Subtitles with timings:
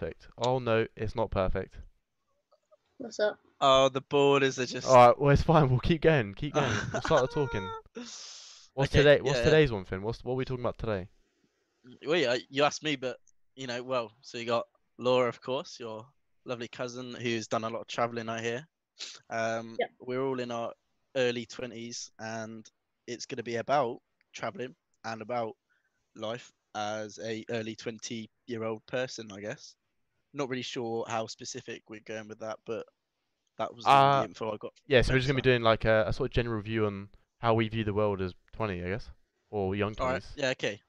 [0.00, 0.28] perfect.
[0.38, 1.76] Oh no, it's not perfect.
[2.98, 3.38] What's up?
[3.60, 4.88] Oh, the borders are just.
[4.88, 5.68] All right, well it's fine.
[5.70, 6.34] We'll keep going.
[6.34, 6.80] Keep going.
[6.92, 7.74] We'll start the talking.
[8.74, 9.20] What's Okay, today?
[9.20, 9.44] What's yeah, yeah.
[9.44, 10.02] today's one, Finn?
[10.02, 11.08] What's what are we talking about today?
[12.06, 13.16] Well, yeah, you asked me, but
[13.56, 14.66] you know, well, so you got
[14.98, 16.06] Laura, of course, your
[16.44, 18.66] lovely cousin who's done a lot of traveling I hear.
[19.30, 19.90] Um, Yep.
[20.00, 20.72] we're all in our
[21.16, 22.66] early twenties, and
[23.06, 23.98] it's going to be about
[24.34, 24.74] traveling
[25.04, 25.56] and about
[26.16, 29.74] life as a early twenty-year-old person, I guess.
[30.32, 32.86] Not really sure how specific we're going with that, but
[33.58, 34.72] that was the Uh, info I got.
[34.86, 37.10] Yeah, so we're just gonna be doing like a, a sort of general review on
[37.40, 39.10] how we view the world as 20, I guess,
[39.50, 40.36] or young All right, 20s.
[40.36, 40.80] yeah, okay.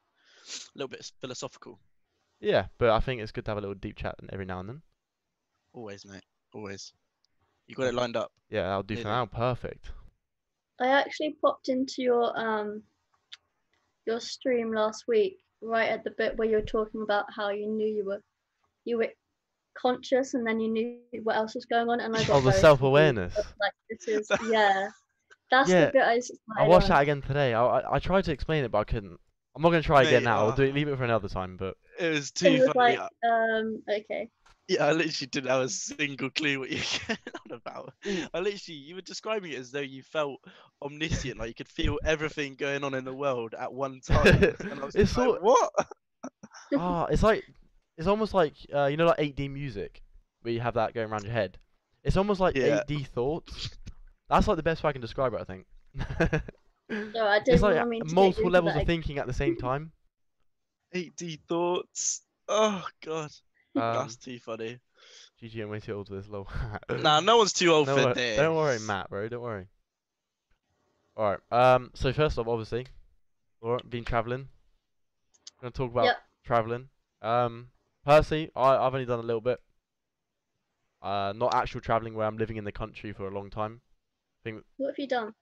[0.46, 1.80] A little bit philosophical,
[2.42, 4.68] Yeah, but I think it's good to have a little deep chat every now and
[4.68, 4.82] then.
[5.74, 6.24] always, mate,
[6.54, 6.94] always.
[7.68, 8.32] You got it lined up.
[8.50, 9.08] Yeah, that'll do for Really?
[9.08, 9.26] now.
[9.26, 9.90] Perfect.
[10.82, 12.84] I actually popped into your um
[14.06, 17.68] your stream last week, right at the bit where you were talking about how you
[17.68, 18.22] knew you were
[18.86, 19.14] you were
[19.80, 22.52] conscious and then you knew what else was going on and I got Oh, the
[22.54, 23.36] self-awareness.
[23.36, 24.88] Like this is yeah.
[25.50, 27.54] That's Yeah, the bit I s- I I watched don't- that again today.
[27.54, 29.20] I, I I tried to explain it, but I couldn't.
[29.56, 30.38] I'm not gonna try again Mate, now.
[30.46, 30.74] I'll uh, do it.
[30.74, 31.58] Leave it for another time.
[31.58, 32.98] But It was It too was funny.
[32.98, 34.30] like um okay.
[34.68, 37.94] Yeah, I literally didn't have a single clue what you're getting on about.
[38.34, 40.40] I literally, you were describing it as though you felt
[40.82, 44.56] omniscient, like you could feel everything going on in the world at one time.
[44.62, 45.72] And I was It's just like, sort- what?
[46.78, 47.44] ah, it's like
[48.02, 50.02] it's almost like uh, you know, like 8D music,
[50.42, 51.58] where you have that going around your head.
[52.04, 52.84] It's almost like Yeah.
[52.84, 53.70] 8D thoughts.
[54.30, 55.42] That's like the best way I can describe it.
[55.42, 55.66] I think.
[57.14, 59.56] No, I it's didn't like want me to multiple levels of thinking at the same
[59.56, 59.92] time.
[60.94, 62.22] 8D thoughts.
[62.48, 63.32] Oh god,
[63.76, 64.80] Um, that's too funny.
[65.42, 66.48] GG, I'm way too old for this, lol.
[66.90, 68.36] Nah, no one's too old No for this.
[68.38, 69.28] Don't worry, Matt, bro.
[69.30, 69.68] Don't worry.
[71.16, 71.40] All right.
[71.76, 71.92] Um.
[71.94, 72.88] So first off, obviously,
[73.62, 74.50] Laura, been traveling.
[75.62, 76.18] Gonna talk about Yep.
[76.46, 76.90] traveling.
[77.22, 77.70] Um.
[78.06, 79.60] Personally, I I've only done a little bit.
[81.02, 83.82] Uh, not actual traveling where I'm living in the country for a long time.
[84.78, 85.34] What have you done?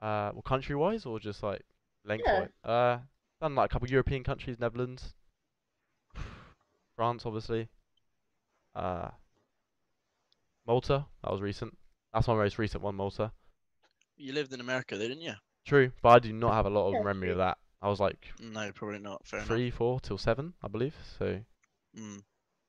[0.00, 1.62] Uh, well, country wise or just like
[2.04, 2.48] lengthwise?
[2.64, 2.98] Uh,
[3.40, 5.14] done like a couple European countries, Netherlands,
[6.96, 7.68] France, obviously.
[8.74, 9.08] Uh,
[10.66, 11.06] Malta.
[11.22, 11.76] That was recent.
[12.12, 13.32] That's my most recent one, Malta.
[14.16, 15.34] You lived in America, though, didn't you?
[15.66, 17.58] True, but I do not have a lot of Yeah, memory of that.
[17.82, 19.26] I was like No, probably not.
[19.26, 20.94] Fair three, four till seven, I believe.
[21.18, 21.42] So enough.
[21.96, 22.20] Mm.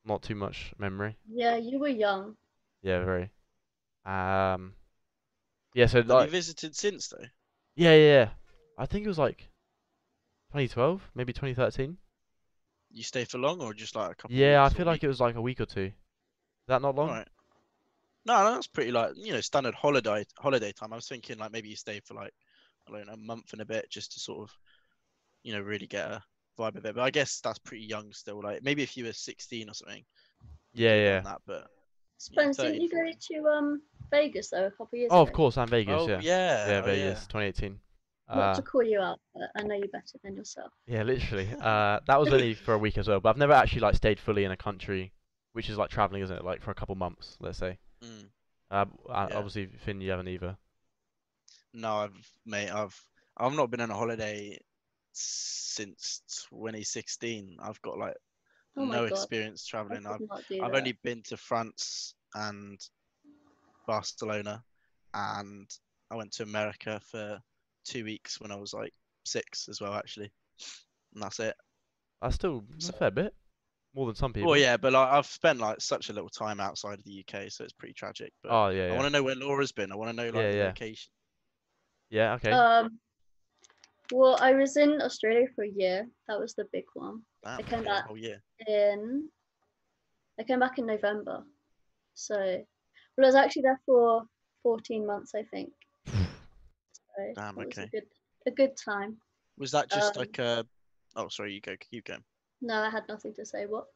[0.06, 1.18] not too much memory.
[1.28, 2.38] Yeah, you were young.
[2.82, 3.32] Yeah, very.
[4.06, 4.74] Um,
[5.74, 5.86] yeah.
[5.86, 7.26] So Have like, you visited since though?
[7.76, 8.30] yeah, yeah, yeah.
[8.78, 9.50] I think it was like
[10.52, 11.98] 2012, maybe 2013.
[12.92, 14.38] You stay for long or just like a couple?
[14.38, 15.86] Yeah, I feel like it was like a week or two.
[15.86, 15.94] Is
[16.68, 17.10] that not long?
[17.10, 17.28] Right.
[18.26, 20.94] No, no, that's pretty like you know standard holiday holiday time.
[20.94, 22.34] I was thinking like maybe you stay for like
[22.88, 24.56] I don't know a month and a bit just to sort of
[25.44, 26.24] you know really get a
[26.60, 26.96] vibe of it.
[26.96, 28.42] But I guess that's pretty young still.
[28.42, 30.04] Like maybe if you were 16 or something.
[30.74, 31.20] Yeah, yeah.
[31.22, 31.68] That, but
[32.18, 33.82] Spence, didn't you go to um
[34.12, 35.30] Vegas though a couple of years Oh, ago?
[35.30, 36.02] of course, I'm Vegas.
[36.02, 36.22] oh yeah.
[36.22, 37.80] yeah, Yeah, oh, Vegas, 2018.
[38.34, 40.72] Not Uh, to call you out, but I know you better than yourself.
[40.88, 41.50] yeah, literally.
[41.62, 43.20] Uh, that was only for a week as well.
[43.20, 45.12] But I've never actually like stayed fully in a country,
[45.54, 46.46] which is like traveling, isn't it?
[46.46, 47.78] Like for a couple months, let's say.
[48.04, 48.30] Mm.
[48.70, 49.38] Uh, b- uh, Yeah.
[49.38, 50.58] obviously, Finn, you haven't either.
[51.74, 53.00] No, I've mate, I've
[53.38, 54.58] I've not been on a holiday
[55.14, 57.58] since 2016.
[57.62, 58.16] I've got like
[58.78, 59.10] Oh no God.
[59.10, 60.06] experience traveling.
[60.06, 60.22] I've
[60.62, 62.80] I've only been to France and
[63.88, 64.64] Barcelona,
[65.14, 65.70] and
[66.10, 67.40] I went to America for
[67.86, 68.94] two weeks when I was like
[69.26, 70.32] six as well, actually.
[71.14, 71.56] And that's it.
[72.22, 73.34] That's still a fair bit,
[73.94, 74.50] more than some people.
[74.52, 77.50] Well, yeah, but like, I've spent like such a little time outside of the UK,
[77.50, 78.34] so it's pretty tragic.
[78.44, 78.96] But Oh yeah, I yeah.
[78.96, 79.92] want to know where Laura's been.
[79.92, 80.66] I want to know like Yeah, the yeah.
[80.66, 81.12] location.
[82.10, 82.52] Yeah, okay.
[82.54, 83.00] Um,
[84.12, 86.08] well, I was in Australia for a year.
[86.28, 87.22] That was the big one.
[87.44, 88.06] Damn, I came back.
[88.10, 88.38] Oh yeah.
[88.68, 89.30] In
[90.40, 91.44] I came back in November,
[92.14, 94.24] so well, I was actually there for
[94.64, 95.72] 14 months, I think.
[97.18, 97.90] So Damn, was a okay.
[97.92, 98.04] good,
[98.48, 99.18] a good time.
[99.58, 100.66] Was that just Um, like a?
[101.18, 101.54] Oh, sorry.
[101.54, 101.76] You go.
[101.92, 102.24] Keep going.
[102.62, 103.66] No, I had nothing to say.
[103.66, 103.88] What?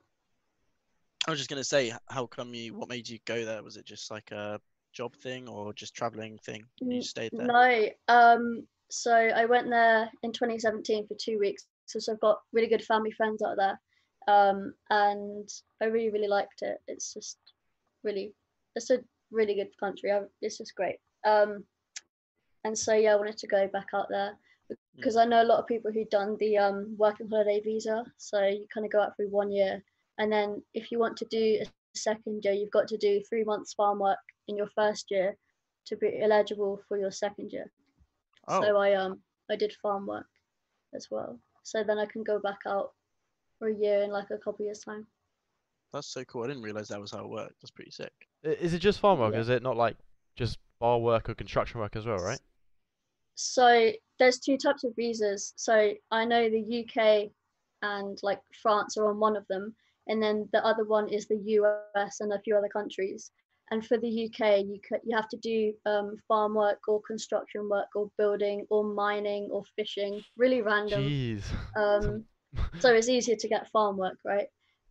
[1.26, 2.74] I was just gonna say, how come you?
[2.74, 3.64] What made you go there?
[3.64, 4.60] Was it just like a
[4.92, 6.66] job thing or just traveling thing?
[6.82, 7.48] You stayed there.
[7.48, 7.90] No.
[8.10, 8.68] Um.
[8.98, 11.66] So I went there in 2017 for two weeks.
[11.86, 13.80] So, so I've got really good family friends out there,
[14.28, 15.50] um, and
[15.82, 16.78] I really really liked it.
[16.88, 17.38] It's just
[18.06, 18.34] really,
[18.76, 20.14] it's a really good country.
[20.14, 20.96] I, it's just great.
[21.26, 21.66] Um,
[22.64, 24.38] and so yeah, I wanted to go back out there
[24.96, 28.06] because I know a lot of people who've done the um working holiday visa.
[28.18, 29.84] So you kind of go out for one year,
[30.20, 33.44] and then if you want to do a second year, you've got to do three
[33.44, 35.36] months farm work in your first year
[35.88, 37.70] to be eligible for your second year.
[38.48, 39.20] Oh, So I um
[39.50, 40.28] I did farm work
[40.94, 41.40] as well.
[41.64, 42.94] So then I can go back out
[43.60, 45.08] for a year in like a couple years time.
[45.94, 46.44] That's so cool.
[46.44, 47.62] I didn't realize that was how it worked.
[47.62, 48.12] That's pretty sick.
[48.44, 49.34] Is it just farm work?
[49.34, 49.40] Yeah.
[49.40, 49.96] Is it not like
[50.36, 52.40] just bar work or construction work as well, right?
[53.36, 55.54] So there's two types of visas.
[55.56, 57.32] So I know the UK
[57.82, 59.76] and like France are on one of them,
[60.08, 63.32] and then the other one is the US and a few other countries.
[63.72, 67.68] And for the UK, you c- you have to do um, farm work or construction
[67.68, 70.22] work or building or mining or fishing.
[70.38, 71.02] Really random.
[71.02, 71.42] Jeez.
[71.76, 72.26] Um,
[72.80, 74.48] so it's easier to get farm work, right?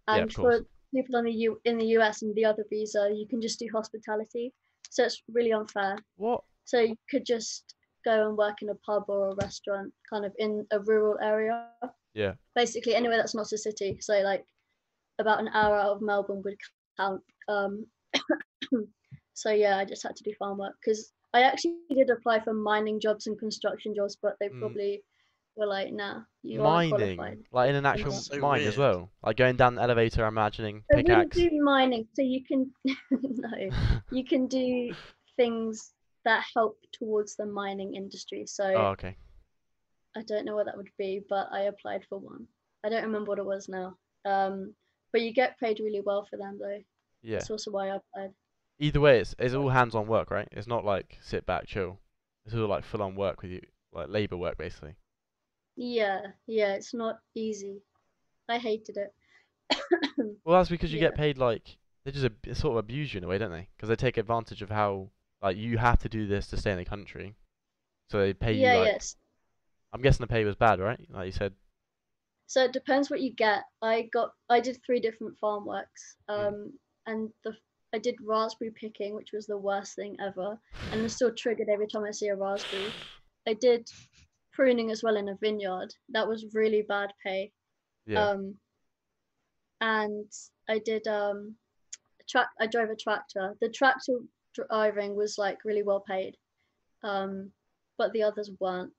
[0.08, 0.60] Yeah, And of for
[0.94, 3.68] people in the U in the US and the other visa, you can just do
[3.72, 4.52] hospitality.
[4.90, 5.96] So it's really unfair.
[6.16, 6.42] What?
[6.64, 7.74] So you could just
[8.04, 11.68] go and work in a pub or a restaurant, kind of in a rural area.
[12.14, 12.34] Yeah.
[12.54, 13.98] Basically, anywhere that's not a city.
[14.00, 14.44] So like
[15.18, 16.56] about an hour out of Melbourne would
[16.98, 17.22] count.
[17.48, 17.86] Um,
[19.34, 22.54] so yeah, I just had to do farm work because I actually did apply for
[22.54, 24.60] mining jobs and construction jobs, but they Mm.
[24.60, 25.02] probably
[25.56, 29.36] were like, "Nah, you aren't Mining, like in an actual so mine as well, like
[29.36, 31.36] going down the elevator, imagining So we pickaxe.
[31.36, 32.70] do mining, so you can
[33.10, 33.70] no,
[34.10, 34.94] you can do
[35.36, 35.92] things
[36.24, 38.44] that help towards the mining industry.
[38.46, 39.16] So Oh, okay.
[40.16, 42.46] I don't know what that would be, but I applied for one.
[42.84, 43.96] I don't remember what it was now.
[44.24, 44.74] Um,
[45.12, 46.78] but you get paid really well for them though.
[47.22, 47.38] Yeah.
[47.38, 48.30] That's also why I applied.
[48.78, 50.48] Either way, it's it's all hands on work, right?
[50.52, 51.98] It's not like sit back, chill.
[52.44, 53.60] It's all like full on work with you,
[53.92, 54.96] like labor work basically.
[55.76, 57.80] Yeah, yeah, it's not easy.
[58.48, 59.14] I hated it.
[60.44, 63.24] Well, that's because you get paid like they just ab- sort of abuse you in
[63.24, 63.68] a way, don't they?
[63.76, 65.08] Because they take advantage of how
[65.42, 67.34] like you have to do this to stay in the country,
[68.10, 68.92] so they pay you yeah, like.
[68.92, 69.16] yes.
[69.92, 71.00] I'm guessing the pay was bad, right?
[71.10, 71.52] Like you said.
[72.46, 73.62] So it depends what you get.
[73.80, 76.16] I got I did three different farm works.
[76.28, 76.48] Mm.
[76.48, 76.72] Um,
[77.06, 77.52] and the
[77.94, 80.58] I did raspberry picking, which was the worst thing ever,
[80.90, 82.92] and I'm still triggered every time I see a raspberry.
[83.46, 83.88] I did
[84.52, 85.94] pruning as well in a vineyard.
[86.08, 87.52] That was really bad pay.
[88.06, 88.30] Yeah.
[88.30, 88.56] Um,
[89.80, 90.30] and
[90.68, 91.54] I did um,
[92.28, 92.48] track.
[92.60, 93.54] I drove a tractor.
[93.60, 94.18] The tractor
[94.54, 96.36] driving was like really well paid,
[97.04, 97.52] um,
[97.96, 98.92] but the others weren't.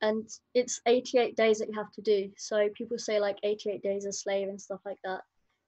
[0.00, 2.32] And it's 88 days that you have to do.
[2.36, 5.20] So people say like 88 days a slave and stuff like that.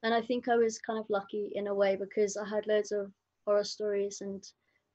[0.04, 2.92] And I think I was kind of lucky in a way because I had loads
[2.92, 3.10] of
[3.46, 4.44] horror stories and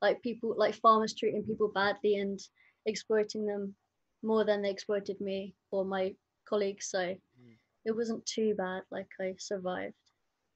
[0.04, 2.40] like people like farmers treating people badly and
[2.86, 3.76] exploiting them
[4.22, 6.14] more than they exploited me or my
[6.48, 6.92] colleagues.
[6.92, 7.54] So hmm.
[7.86, 8.84] it wasn't too bad.
[8.92, 9.96] Like I survived.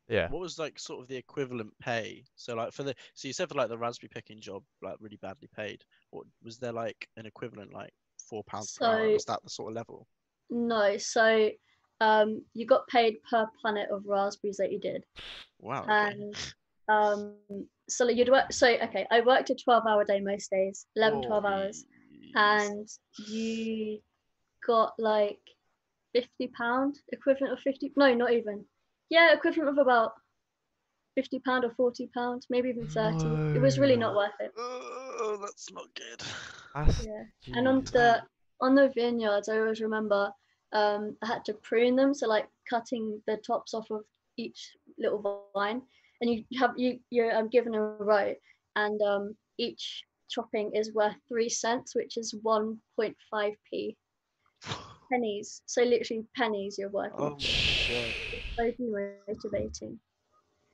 [0.08, 0.30] yeah.
[0.30, 2.24] What was like sort of the equivalent pay?
[2.36, 5.20] So like for the so you said for like the raspberry picking job, like really
[5.20, 5.84] badly paid.
[6.12, 7.94] What was there like an equivalent like
[8.30, 9.10] four pounds per hour?
[9.10, 10.08] Was that the sort of level?
[10.52, 11.50] No, so
[12.04, 15.02] um, you got paid per punnet of raspberries that you did,
[15.60, 15.86] Wow.
[15.88, 16.36] and
[16.90, 17.36] um,
[17.90, 18.52] so you'd work.
[18.52, 22.32] So okay, I worked a twelve-hour day most days, 11, 12 hours, Jeez.
[22.36, 22.88] and
[23.30, 24.00] you
[24.68, 25.40] got like
[26.14, 27.92] fifty pound equivalent of fifty.
[27.96, 28.66] No, not even.
[29.10, 30.12] Yeah, equivalent of about
[31.16, 33.30] fifty pound or forty pound, maybe even thirty.
[33.56, 34.52] It was really not worth it.
[34.58, 36.22] Oh, that's not good.
[36.76, 37.24] That's, Yeah.
[37.56, 38.22] And on the
[38.62, 40.32] on the vineyards, I always remember
[40.74, 44.04] um, I had to prune them, so like cutting the tops off of
[44.38, 45.82] each little vine,
[46.22, 48.34] and you have you you're um, given a row,
[48.76, 53.96] and um, each chopping is worth three cents, which is one point five p
[55.12, 55.62] pennies.
[55.66, 57.20] So literally pennies you're working.
[57.20, 57.56] Oh my
[57.88, 58.16] god.
[58.60, 58.72] So
[59.28, 60.00] motivating.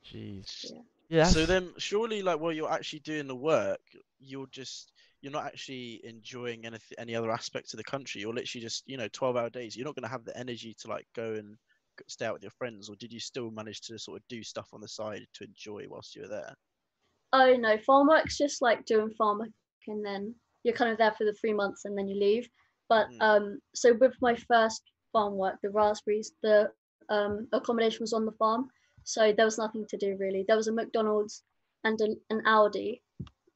[0.06, 0.72] Jeez.
[0.72, 0.82] Yeah.
[1.10, 1.24] Yeah.
[1.26, 3.82] So then, surely, like while you're actually doing the work,
[4.20, 8.22] you're just you're not actually enjoying any any other aspects of the country.
[8.22, 9.76] You're literally just you know twelve hour days.
[9.76, 11.58] You're not going to have the energy to like go and
[12.08, 14.70] stay out with your friends, or did you still manage to sort of do stuff
[14.74, 16.56] on the side to enjoy whilst you were there?
[17.34, 19.50] Oh no, farm work's just like doing farm work
[19.88, 22.50] and then you're kind of there for the three months and then you leave.
[22.88, 23.22] But Mm.
[23.22, 26.72] um, so with my first farm work, the raspberries, the
[27.10, 28.68] um, accommodation was on the farm,
[29.04, 30.44] so there was nothing to do really.
[30.48, 31.44] There was a McDonald's
[31.84, 33.02] and a, an Aldi.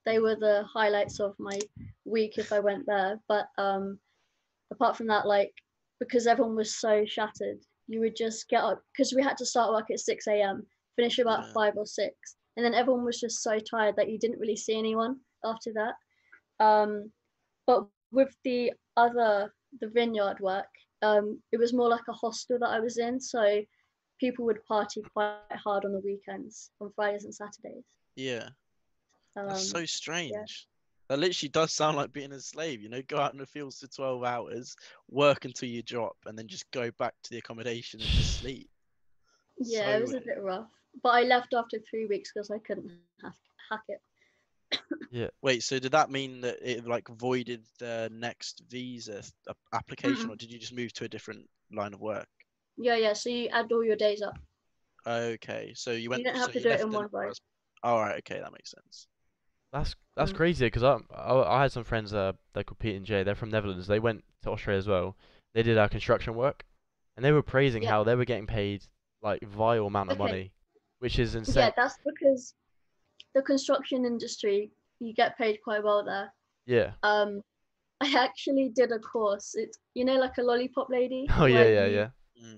[0.06, 1.60] They were the highlights of my
[2.06, 3.20] week if I went there.
[3.28, 4.00] But um,
[4.72, 5.54] apart from that, like
[6.00, 9.72] because everyone was so shattered, you would just get up because we had to start
[9.72, 10.66] work at six a.m.
[10.96, 11.54] finish about Yeah.
[11.54, 14.78] five or six and then everyone was just so tired that you didn't really see
[14.78, 15.96] anyone after that
[16.64, 17.12] um
[17.66, 20.68] but with the other the vineyard work
[21.02, 23.62] um it was more like a hostel that i was in so
[24.20, 27.84] people would party quite hard on the weekends on fridays and saturdays
[28.16, 28.50] Yeah,
[29.36, 30.68] um, that's so strange.
[31.10, 32.82] That literally does sound like being a slave.
[32.82, 34.75] You know, go out in the fields for twelve hours,
[35.10, 38.70] work until you drop, and then just go back to the accommodation and just sleep.
[39.60, 40.68] yeah so it was a bit rough
[41.04, 42.90] but i left after three weeks because i couldn't
[43.22, 43.34] hack,
[43.70, 44.02] hack it
[45.12, 45.28] yeah.
[45.42, 50.30] Wait, so did that mean that it like voided the next visa th- ap- application,
[50.32, 52.28] or did you just move to a different line of work?
[52.78, 54.36] yeah yeah so you add all your days up
[55.06, 56.20] Okay, so you went.
[56.20, 57.32] You don't have so to do it in one go.
[57.84, 58.18] All right.
[58.20, 59.08] Okay, that makes sense.
[59.74, 60.36] That's that's Mm.
[60.36, 63.24] crazy because I, I I had some friends uh they're called Pete and Jay.
[63.24, 63.88] They're from Netherlands.
[63.88, 65.18] They went to Australia as well.
[65.56, 66.63] They did our construction work,
[67.18, 67.89] and they were praising Yeah.
[67.89, 68.86] how they were getting paid
[69.22, 70.27] like vile amount of Okay.
[70.32, 70.51] money,
[71.00, 71.63] which is insane.
[71.63, 72.53] Yeah, that's because
[73.34, 76.32] the construction industry, you get paid quite well there.
[76.68, 76.92] Yeah.
[77.01, 77.42] Um,
[78.00, 79.56] I actually did a course.
[79.56, 81.25] It's you know like a lollipop lady.
[81.39, 82.10] Oh yeah, yeah, yeah.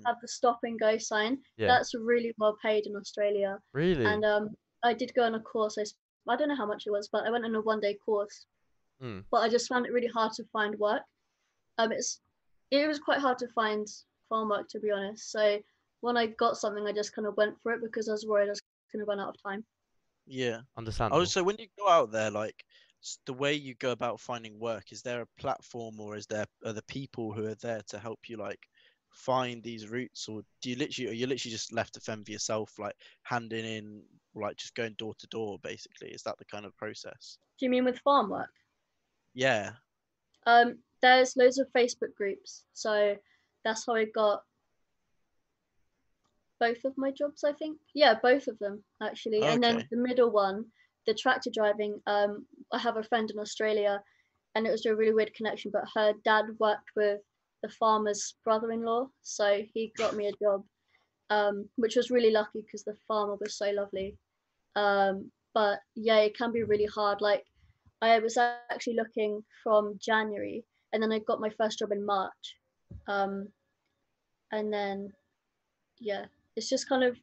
[0.06, 1.38] Have the stop and go sign.
[1.58, 1.68] yeah.
[1.68, 3.60] That's really well paid in Australia.
[3.74, 4.04] Really?
[4.06, 4.50] And um,
[4.84, 5.78] I did go on a course.
[5.78, 5.84] I,
[6.28, 8.46] I don't know how much it was, but I went on a one day course.
[9.00, 9.20] Hmm.
[9.32, 11.02] But I just found it really hard to find work.
[11.78, 12.22] Um, it's
[12.72, 13.88] it was quite hard to find
[14.30, 15.32] farm work to be honest.
[15.32, 15.60] So
[16.02, 18.48] when I got something, I just kind of went for it because I was worried
[18.48, 19.64] I was going to run out of time.
[20.26, 20.62] Yeah.
[20.78, 21.14] understand.
[21.14, 22.64] Oh, so when you go out there, like
[23.26, 26.74] the way you go about finding work, is there a platform or is there are
[26.74, 28.68] the people who are there to help you like
[29.12, 32.32] find these routes, or do you literally are you literally just left to fend for
[32.32, 34.04] yourself, like handing in,
[34.44, 36.10] like just going door to door, basically?
[36.10, 37.38] Is that the kind of process?
[37.60, 38.50] Do you mean with farm work?
[39.34, 39.72] Yeah.
[40.46, 43.16] Um, there's loads of Facebook groups, so
[43.64, 44.44] that's how I got
[46.60, 47.44] both of my jobs.
[47.44, 49.44] I think, yeah, both of them actually.
[49.44, 50.66] And then the middle one,
[51.06, 52.02] the tractor driving.
[52.08, 54.02] Um, I have a friend in Australia,
[54.56, 55.72] and it was a really weird connection.
[55.72, 57.22] But her dad worked with
[57.62, 60.64] the farmer's brother-in-law, so he got me a job,
[61.30, 64.18] um, which was really lucky because the farmer was so lovely.
[64.76, 67.22] Um, but yeah, it can be really hard.
[67.22, 67.46] Like
[68.02, 70.64] I was actually looking from January,
[70.94, 72.56] and then I got my first job in March.
[73.08, 73.48] Um,
[74.52, 75.12] and then,
[76.00, 77.18] yeah, it's just kind of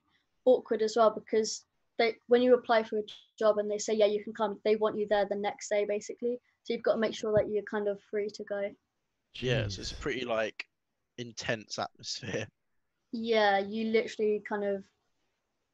[0.45, 1.65] awkward as well because
[1.99, 3.03] they when you apply for a
[3.39, 5.85] job and they say yeah you can come, they want you there the next day
[5.87, 6.39] basically.
[6.65, 8.71] So you've got to make sure that you're kind of free to go.
[9.35, 9.69] Yeah.
[9.69, 10.65] So it's a pretty like
[11.19, 12.47] intense atmosphere.
[13.13, 14.85] Yeah, you literally kind of.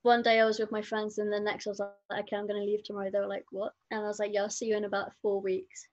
[0.02, 2.46] One day I was with my friends, and the next I was like, okay, I'm
[2.46, 3.10] gonna leave tomorrow.
[3.10, 3.72] They were like, what?
[3.90, 5.86] And I was like, yeah, I'll see you in about four weeks.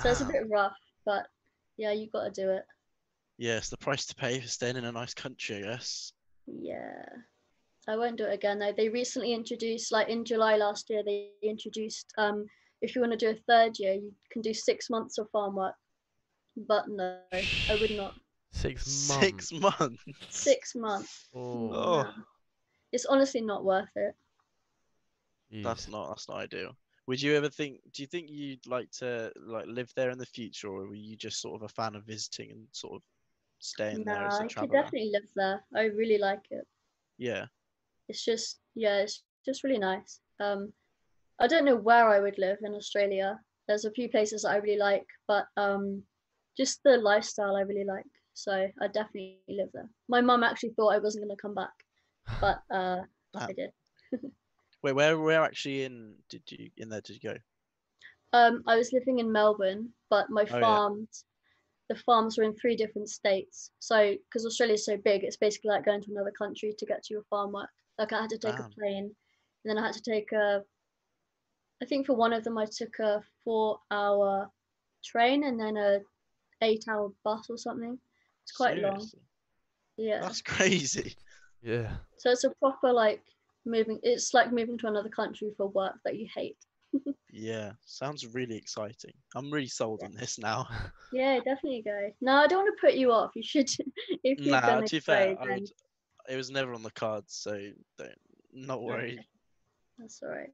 [0.00, 1.26] So it's a bit rough, but
[1.76, 2.62] yeah, you've got to do it.
[3.38, 6.12] Yeah, it's the price to pay for staying in a nice country, I guess.
[6.46, 7.04] Yeah.
[7.88, 8.72] I won't do it again though.
[8.76, 12.46] They recently introduced, like in July last year, they introduced um
[12.82, 15.56] if you want to do a third year, you can do six months of farm
[15.56, 15.74] work.
[16.56, 18.14] But no, I would not.
[18.52, 19.24] Six months.
[19.26, 20.04] Six months.
[20.30, 21.28] Six months.
[21.34, 22.02] Oh, Oh.
[22.02, 22.10] no.
[22.92, 24.16] It's honestly not worth it.
[25.62, 26.76] That's not that's not ideal.
[27.06, 27.80] Would you ever think?
[27.92, 31.16] Do you think you'd like to like live there in the future, or were you
[31.16, 33.02] just sort of a fan of visiting and sort of
[33.58, 34.72] staying there as a Nah, a I could traveler?
[34.72, 35.64] definitely live there.
[35.72, 36.66] I really like it.
[37.18, 37.46] Yeah,
[38.08, 40.20] It's just yeah, it's just really nice.
[40.38, 40.72] Um,
[41.40, 43.40] I don't know where I would live in Australia.
[43.68, 46.04] There's a few places that I really like, but um,
[46.56, 48.06] just the lifestyle I really like.
[48.34, 49.90] So I definitely live there.
[50.08, 51.74] My mum actually thought I wasn't gonna come back,
[52.40, 53.02] but uh,
[53.34, 53.70] I did.
[54.82, 57.36] wait, where where actually in did you in there did you go?
[58.32, 60.60] Um, I was living in Melbourne, but my Oh, yeah.
[60.60, 61.24] farms,
[61.88, 63.72] the farms were in three different states.
[63.80, 67.14] So because Australia's so big, it's basically like going to another country to get to
[67.14, 67.70] your farm work.
[67.98, 68.66] Like I had to take Damn.
[68.66, 69.04] a plane,
[69.64, 70.62] and then I had to take a.
[71.82, 74.50] I think for one of them I took a four-hour
[75.04, 76.00] train and then a
[76.62, 77.98] eight-hour bus or something.
[78.44, 79.10] It's quite long.
[79.96, 80.20] Yeah.
[80.20, 81.16] That's crazy.
[81.62, 81.90] Yeah.
[82.18, 83.22] So it's a proper like
[83.64, 83.98] moving.
[84.02, 86.56] It's like moving to another country for work that you hate.
[87.32, 89.12] Yeah, sounds really exciting.
[89.36, 90.66] I'm really sold on this now.
[91.12, 92.10] Yeah, definitely go.
[92.20, 93.32] No, I don't want to put you off.
[93.34, 93.68] You should,
[94.24, 95.70] if you're nah, gonna to be go, fair, I then would,
[96.28, 97.58] it was never on the cards, so
[97.98, 98.10] don't
[98.52, 99.18] not worried.
[99.98, 100.50] that's all right.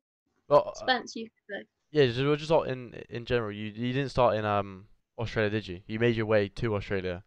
[0.48, 1.66] Well, uh, Spence, you could go.
[1.90, 4.86] yeah, just, well, just all in in general, you you didn't start in um
[5.18, 5.80] Australia, did you?
[5.86, 7.22] You made your way to Australia.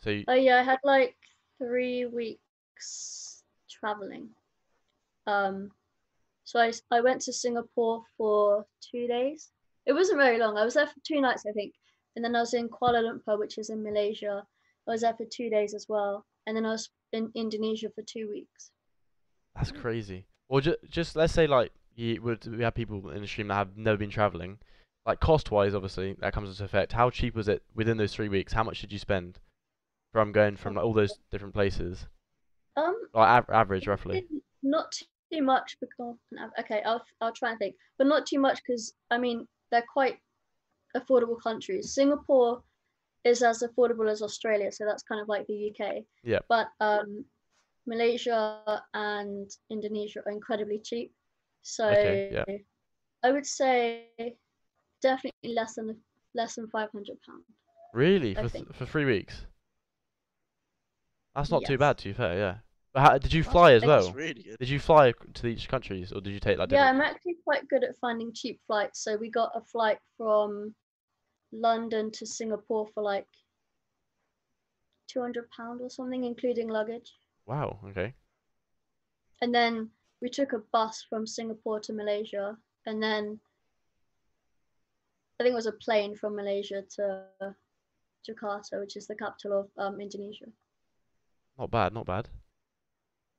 [0.00, 1.16] So you, Oh yeah, I had like
[1.58, 2.06] three
[2.82, 4.28] weeks traveling.
[5.26, 5.70] Um,
[6.44, 9.50] so I went to Singapore for two days.
[9.86, 10.58] It wasn't very long.
[10.58, 11.74] I was there for two nights, I think,
[12.14, 14.42] and then I was in Kuala Lumpur, which is in Malaysia.
[14.86, 18.02] I was there for two days as well, and then I was in Indonesia for
[18.02, 18.70] two weeks.
[19.54, 20.26] that's crazy.
[20.48, 23.54] Or just just let's say like you would we have people in the stream that
[23.54, 24.58] have never been traveling,
[25.06, 26.92] like cost wise, obviously that comes into effect.
[26.92, 28.52] How cheap was it within those three weeks?
[28.52, 29.38] How much did you spend
[30.12, 32.06] from going from like, all those different places?
[32.76, 34.26] Um, Like av- average, roughly.
[34.62, 34.92] Not
[35.32, 36.16] too much because
[36.58, 40.18] okay, I'll I'll try and think, but not too much because I mean they're quite
[40.96, 41.94] affordable countries.
[41.94, 42.62] Singapore
[43.24, 46.04] is as affordable as Australia, so that's kind of like the UK.
[46.24, 46.44] Yep.
[46.48, 47.24] But um,
[47.86, 51.12] Malaysia and Indonesia are incredibly cheap,
[51.62, 52.56] so Okay, yeah.
[53.22, 54.08] I would say
[55.00, 55.96] definitely less than
[56.34, 57.44] less than five hundred pounds.
[57.92, 58.36] Really?
[58.36, 58.74] I For think.
[58.74, 59.46] for three weeks?
[61.34, 61.78] That's not too Yes.
[61.78, 62.58] bad, to be fair, yeah.
[62.92, 64.12] But how, did you That's- fly as That's well?
[64.14, 64.58] really good.
[64.58, 67.02] Did you fly to each countries, or did you take like Yeah, different?
[67.04, 69.00] I'm actually quite good at finding cheap flights.
[69.00, 70.74] So we got a flight from
[71.52, 73.26] London to Singapore for like
[75.08, 77.12] 200 pound or something, including luggage.
[77.46, 77.80] Wow.
[77.86, 78.14] Okay.
[79.40, 83.40] And then we took a bus from Singapore to Malaysia, and then
[85.40, 87.24] I think it was a plane from Malaysia to
[88.28, 90.46] Jakarta, which is the capital of um, Indonesia.
[91.58, 91.92] Not bad.
[91.92, 92.28] Not bad.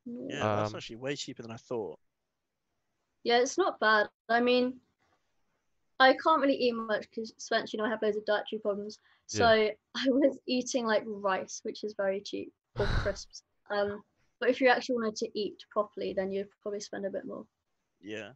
[0.05, 1.99] Yeah, that's Um, actually way cheaper than I thought.
[3.23, 4.07] Yeah, it's not bad.
[4.29, 4.79] I mean,
[5.99, 8.99] I can't really eat much because Spence, you know, I have loads of dietary problems.
[9.29, 9.37] Yeah.
[9.37, 9.45] So
[9.95, 13.43] I was eating like rice, which is very cheap, or crisps.
[13.69, 14.03] Um,
[14.39, 17.45] but if you actually wanted to eat properly, then you'd probably spend a bit more.
[18.01, 18.31] Yeah.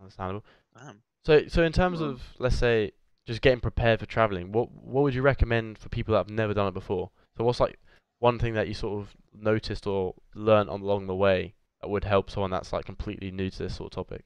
[0.00, 0.44] Understandable.
[0.76, 1.02] Damn.
[1.24, 2.92] So, so in terms of let's say
[3.26, 6.54] just getting prepared for traveling, what what would you recommend for people that have never
[6.54, 7.10] done it before?
[7.36, 7.78] So, what's like
[8.20, 12.04] one thing that you sort of noticed or learned on along the way that would
[12.04, 14.24] help someone that's like completely new to this sort of topic?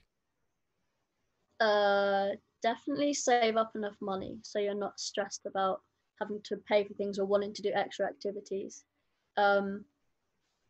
[1.61, 2.31] Uh,
[2.63, 5.83] definitely save up enough money so you're not stressed about
[6.21, 8.85] having to pay for things or wanting to do extra activities.
[9.37, 9.85] Um,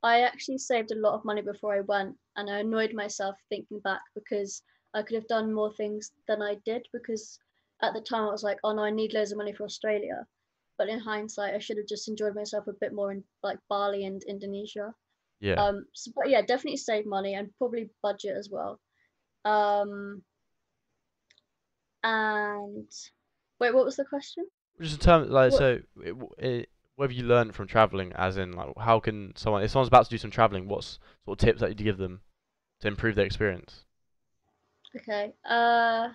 [0.02, 3.80] I actually saved a lot of money before I went, and I annoyed myself thinking
[3.80, 4.62] back because
[4.94, 7.38] I could have done more things than I did because
[7.82, 10.26] at the time I was like, oh no, I need loads of money for Australia.
[10.76, 14.04] But in hindsight, I should have just enjoyed myself a bit more in like Bali
[14.04, 14.92] and Indonesia.
[15.40, 15.54] Yeah.
[15.54, 18.80] Um, so, but yeah, definitely save money and probably budget as well.
[19.44, 20.22] Um,
[22.02, 22.88] and
[23.60, 24.46] wait, what was the question?
[24.80, 28.12] Just in terms, like, What- so, it, it, what have you learned from traveling?
[28.14, 31.40] As in, like, how can someone, if someone's about to do some traveling, what's sort
[31.40, 32.20] of tips that you'd give them
[32.80, 33.84] to improve their experience?
[34.96, 35.34] Okay.
[35.48, 36.08] Uh.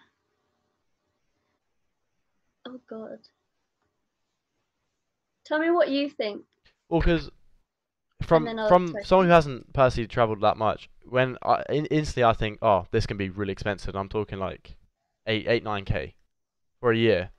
[2.66, 3.20] Oh God.
[5.50, 6.44] Tell me what you think.
[6.90, 7.32] Well, because
[8.22, 12.60] from from someone who hasn't personally travelled that much, when I in, instantly I think,
[12.62, 13.96] oh, this can be really expensive.
[13.96, 14.78] I'm talking like
[15.26, 16.14] eight, eight, nine k
[16.80, 17.32] for a year,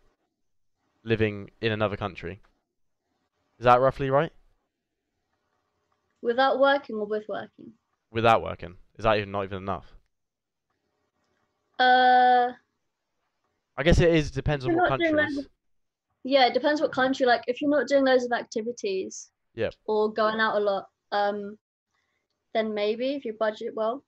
[1.05, 2.41] living in another country.
[3.61, 4.33] Is that roughly right?
[6.21, 7.73] Without working or with working?
[8.11, 9.87] Without working, is that even not even enough?
[11.79, 12.49] Uh.
[13.77, 14.33] I guess it is.
[14.33, 15.47] Depends on what countries.
[16.25, 17.27] Yeah, it depends what country.
[17.27, 19.75] Like, if you're not doing loads of activities, Yep.
[19.87, 21.59] or going out a lot, um,
[22.55, 24.05] then maybe if you budget well.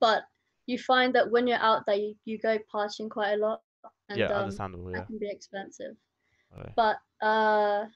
[0.00, 0.22] But
[0.66, 3.60] you find that when you're out there, you, you go partying quite a lot,
[4.08, 4.90] and Yeah, um, understandable.
[4.90, 4.98] Yeah.
[4.98, 5.96] that can be expensive.
[6.58, 6.72] Okay.
[6.76, 7.86] But uh,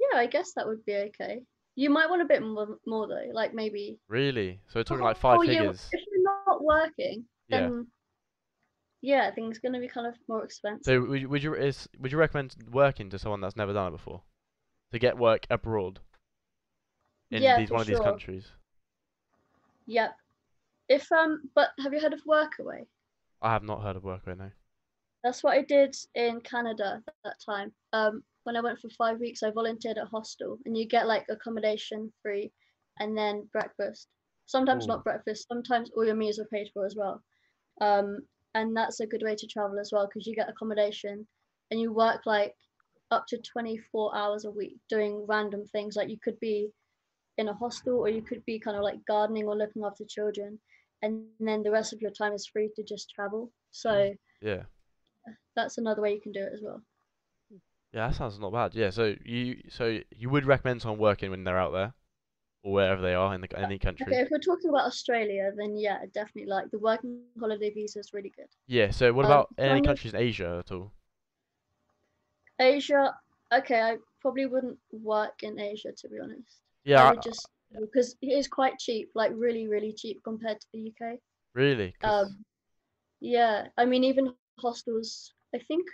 [0.00, 1.42] yeah, I guess that would be okay.
[1.74, 3.98] You might want a bit more, more though, like maybe.
[4.08, 4.60] Really?
[4.68, 5.88] So we're talking Oh, like five oh, yeah, figures.
[5.92, 7.68] If you're not working, Yeah.
[9.02, 10.84] Then think it's gonna be kind of more expensive.
[10.84, 13.88] So would you, would you is would you recommend working to someone that's never done
[13.88, 14.22] it before,
[14.92, 16.00] to get work abroad
[17.30, 18.46] in Yeah, these one of these countries?
[19.86, 20.14] Yep.
[20.88, 22.86] If um, but have you heard of Workaway?
[23.40, 24.38] I have not heard of Workaway.
[24.38, 24.50] No.
[25.24, 27.72] That's what I did in Canada at that time.
[27.92, 31.06] Um, when I went for five weeks, I volunteered at a hostel, and you get
[31.06, 32.52] like accommodation free,
[32.98, 34.08] and then breakfast.
[34.46, 34.88] Sometimes Ooh.
[34.88, 35.46] not breakfast.
[35.48, 37.22] Sometimes all your meals are paid for as well.
[37.80, 38.18] Um,
[38.54, 41.26] and that's a good way to travel as well because you get accommodation,
[41.70, 42.54] and you work like
[43.10, 45.96] up to 24 hours a week doing random things.
[45.96, 46.70] Like you could be
[47.38, 50.58] in a hostel, or you could be kind of like gardening or looking after children,
[51.02, 53.50] and then the rest of your time is free to just travel.
[53.70, 54.64] So Yeah.
[55.56, 56.82] that's another way you can do it as well.
[57.92, 58.74] Yeah, that sounds not bad.
[58.74, 58.90] Yeah.
[58.90, 61.92] So you so you would recommend someone working when they're out there,
[62.62, 64.06] or wherever they are in the any country.
[64.08, 68.12] Okay, if we're talking about Australia, then yeah, definitely like the working holiday visa is
[68.12, 68.48] really good.
[68.66, 68.90] Yeah.
[68.90, 70.92] So what Um, about any countries in Asia at all?
[72.58, 73.14] Asia,
[73.52, 76.60] okay, I probably wouldn't work in Asia to be honest.
[76.84, 77.04] Yeah.
[77.04, 77.48] I I- just
[77.80, 81.20] because it is quite cheap, like really, really cheap compared to the UK.
[81.54, 81.94] really?
[82.04, 82.44] Um,
[83.20, 85.86] yeah, I mean even hostels, I think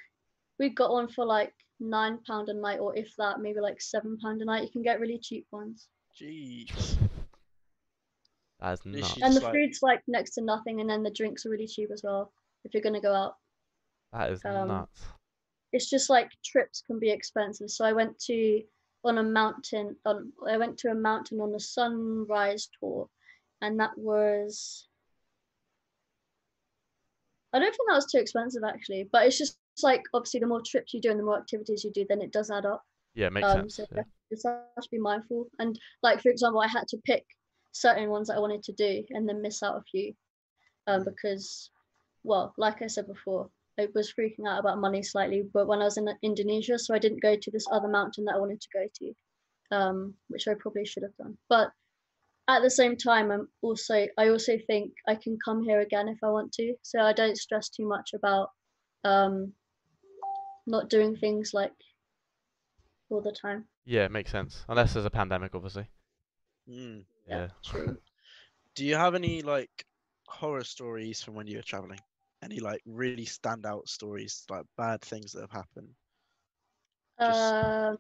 [0.59, 4.19] we got one for like nine pound a night, or if that, maybe like seven
[4.19, 4.65] pound a night.
[4.65, 5.89] You can get really cheap ones,
[6.21, 6.97] Jeez.
[8.61, 9.19] That's nuts.
[9.23, 11.91] and the like- food's like next to nothing, and then the drinks are really cheap
[11.93, 12.33] as well
[12.65, 13.37] if you're gonna go out.
[14.13, 15.03] That is um, nuts.
[15.73, 17.71] it's just like trips can be expensive.
[17.71, 18.63] So I went to
[19.05, 23.09] on a mountain on I went to a mountain on a sunrise tour
[23.63, 24.89] and that was
[27.53, 30.61] I don't think that was too expensive actually, but it's just like obviously the more
[30.63, 32.83] trips you do and the more activities you do, then it does add up.
[33.15, 33.77] Yeah, makes Um, sense.
[33.77, 34.03] so Yeah.
[34.31, 35.49] Just have to be mindful.
[35.59, 37.25] And like for example, I had to pick
[37.73, 40.15] certain ones that I wanted to do and then miss out a few,
[40.87, 41.05] um, Mm.
[41.07, 41.71] because,
[42.25, 45.43] well, like I said before, I was freaking out about money slightly.
[45.43, 48.35] But when I was in Indonesia, so I didn't go to this other mountain that
[48.35, 49.15] I wanted to go to,
[49.71, 51.39] um, which I probably should have done.
[51.49, 51.73] But
[52.49, 56.19] at the same time, I'm also I also think I can come here again if
[56.25, 56.75] I want to.
[56.83, 58.51] So I don't stress too much about
[59.05, 59.53] um,
[60.67, 61.73] not doing things like
[63.11, 63.67] all the time.
[63.89, 64.67] Yeah, it makes sense.
[64.69, 65.87] Unless there's a pandemic, obviously.
[66.69, 67.05] Mm.
[67.27, 67.49] Yeah.
[67.65, 67.97] True.
[68.75, 69.71] Do you have any like
[70.27, 71.99] horror stories from when you were traveling?
[72.43, 75.89] Any like really standout stories, like bad things that have happened?
[77.19, 77.99] Just- Um,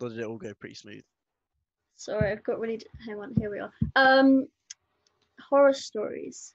[0.00, 1.02] Or did it all go pretty smooth?
[1.96, 2.80] sorry, I've got really.
[3.04, 3.72] Hang on, here we are.
[3.96, 4.46] Um,
[5.50, 6.54] horror stories.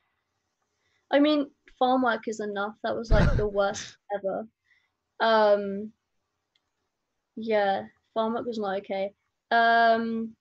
[1.11, 2.75] I mean, farm work is enough.
[2.83, 4.47] That was like the worst ever.
[5.19, 5.91] Um,
[7.37, 9.13] yeah, farm work was not okay.
[9.51, 10.35] Um,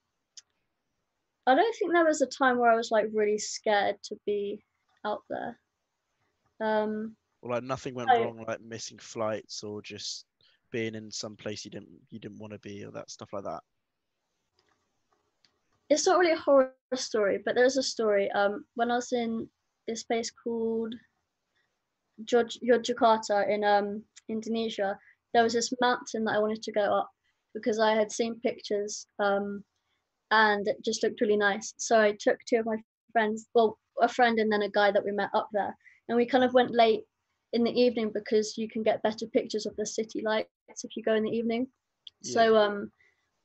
[1.45, 4.61] I don't think there was a time where I was like really scared to be
[5.05, 5.57] out there.
[6.59, 10.25] Um, Or like nothing went I- wrong, like missing flights or just
[10.71, 13.45] being in some place you didn't you didn't want to be or that stuff like
[13.45, 13.63] that.
[15.89, 18.29] it's not really a horror story, but there's a story.
[18.31, 19.47] Um, when I was in
[19.87, 20.93] this place called
[22.29, 24.99] Yog- Yogyakarta in um Indonesia,
[25.33, 27.09] there was this mountain that I wanted to go up
[27.53, 29.63] because I had seen pictures um,
[30.31, 31.73] and it just looked really nice.
[31.77, 32.77] So I took two of my
[33.11, 35.75] friends, well, a friend and then a guy that we met up there,
[36.07, 37.03] and we kind of went late
[37.53, 40.49] in the evening because you can get better pictures of the city lights
[40.83, 41.67] if you go in the evening.
[42.21, 42.33] Yeah.
[42.33, 42.91] So um,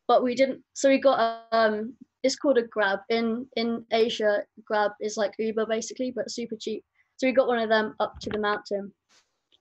[0.08, 0.62] but we didn't.
[0.74, 4.42] So we got um, it's called a Grab in in Asia.
[4.64, 6.84] Grab is like Uber basically, but super cheap.
[7.16, 8.92] So we got one of them up to the mountain,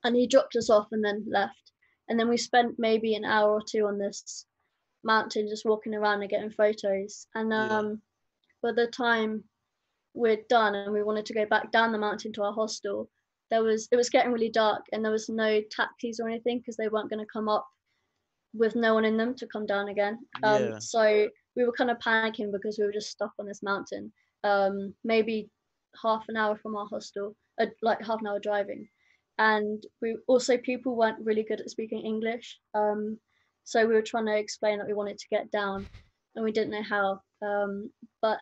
[0.04, 1.71] and he dropped us off and then left.
[2.12, 4.46] And then we spent maybe an hour or two on this
[5.06, 7.26] mountain, just walking around and getting photos.
[7.36, 7.80] And Yeah.
[7.80, 8.02] um,
[8.62, 9.46] by the time
[10.14, 13.10] we're done and we wanted to go back down the mountain to our hostel,
[13.50, 16.76] there was it was getting really dark and there was no taxis or anything because
[16.76, 17.66] they weren't going to come up
[18.54, 20.20] with no one in them to come down again.
[20.44, 20.80] Um, Yeah.
[20.80, 24.12] So we were kind of panicking because we were just stuck on this mountain,
[24.44, 25.50] um, maybe
[26.02, 28.90] half an hour from our hostel, uh, like half an hour driving.
[29.50, 33.18] And we also people weren't really good at speaking English, um,
[33.64, 35.88] so we were trying to explain that we wanted to get down,
[36.36, 37.22] and we didn't know how.
[37.42, 37.90] Um,
[38.22, 38.38] but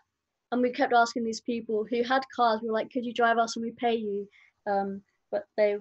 [0.51, 2.59] and we kept asking these people who had cars.
[2.61, 4.27] We were like, "Could you drive us and we pay you?"
[4.69, 5.77] Um, but they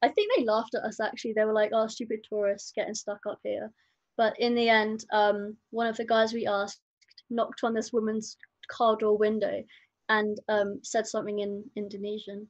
[0.00, 1.34] I think they laughed at us actually.
[1.34, 3.70] They were like, "Oh, stupid tourists getting stuck up here."
[4.16, 6.80] But in the end, um, one of the guys we asked
[7.28, 8.38] knocked on this woman's
[8.68, 9.62] car door window
[10.08, 12.48] and um, said something in Indonesian.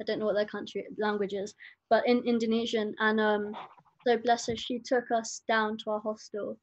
[0.00, 1.54] I don't know what their country language is,
[1.90, 2.94] but in Indonesian.
[3.00, 3.56] And um,
[4.06, 6.56] so bless her, she took us down to our hostel,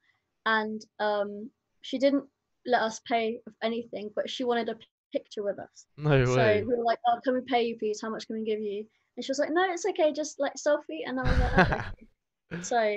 [0.45, 1.49] and um,
[1.81, 2.25] she didn't
[2.65, 4.75] let us pay anything, but she wanted a
[5.11, 5.85] picture with us.
[5.97, 6.63] No So way.
[6.63, 8.01] we were like, "Oh, can we pay you, please?
[8.01, 10.53] How much can we give you?" And she was like, "No, it's okay, just like
[10.55, 12.95] selfie." And I was like, "Oh, okay." "So,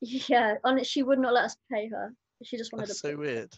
[0.00, 2.12] yeah." On it, she would not let us pay her.
[2.42, 3.52] She just wanted That's a so weird.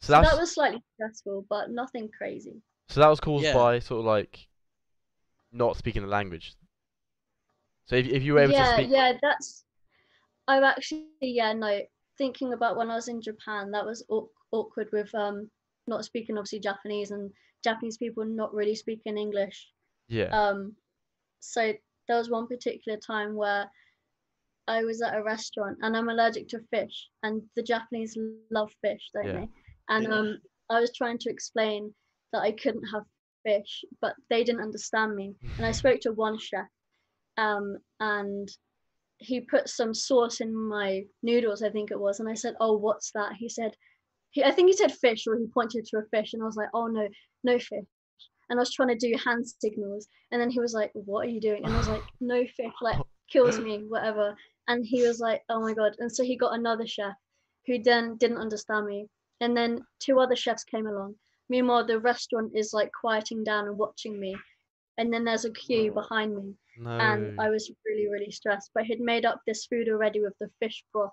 [0.00, 2.62] so So that was slightly stressful, but nothing crazy.
[2.88, 3.54] so that was caused Yeah.
[3.54, 4.46] by sort of like
[5.52, 6.54] not speaking the language.
[7.86, 9.64] So if if you were able yeah, to speak, yeah, that's.
[10.48, 11.80] I've actually, yeah, no.
[12.18, 15.50] Thinking about when I was in Japan, that was aw- awkward with um
[15.86, 17.30] not speaking obviously Japanese and
[17.64, 19.68] Japanese people not really speaking English.
[20.08, 20.76] yeah, Um,
[21.40, 21.72] so
[22.08, 23.70] there was one particular time where
[24.66, 28.18] I was at a restaurant and I'm allergic to fish, and the Japanese
[28.50, 29.32] love fish, don't Yeah.
[29.32, 29.48] they?
[29.88, 30.12] And Yeah.
[30.12, 31.94] um, I was trying to explain
[32.32, 33.04] that I couldn't have
[33.44, 35.34] fish, but they didn't understand me.
[35.58, 36.66] And I spoke to one chef,
[37.36, 38.48] um, and
[39.18, 42.76] he put some sauce in my noodles, I think it was, and I said, "Oh,
[42.76, 43.76] what's that?" He said,
[44.32, 46.56] he, I think he said fish, or he pointed to a fish, and I was
[46.56, 47.08] like, "Oh no,
[47.44, 47.84] no fish."
[48.50, 51.30] And I was trying to do hand signals, and then he was like, "What are
[51.30, 52.98] you doing?" And I was like, "No fish, like
[53.30, 54.34] kills me, whatever."
[54.68, 57.14] And he was like, "Oh my god!" And so he got another chef,
[57.66, 59.08] who then didn't understand me,
[59.40, 61.16] and then two other chefs came along.
[61.48, 64.36] Meanwhile, the restaurant is like quieting down and watching me,
[64.98, 66.90] and then there's a queue behind me, no.
[66.90, 68.70] and I was really really stressed.
[68.74, 71.12] But he'd made up this food already with the fish broth,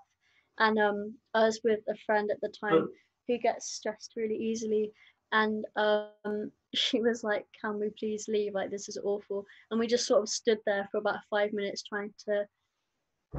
[0.58, 2.88] and um, I was with a friend at the time
[3.26, 4.92] who gets stressed really easily,
[5.32, 8.54] and um, she was like, "Can we please leave?
[8.54, 11.82] Like this is awful." And we just sort of stood there for about five minutes
[11.82, 12.46] trying to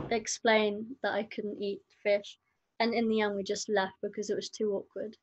[0.10, 2.38] explain that I couldn't eat fish,
[2.80, 5.15] and in the end we just left because it was too awkward.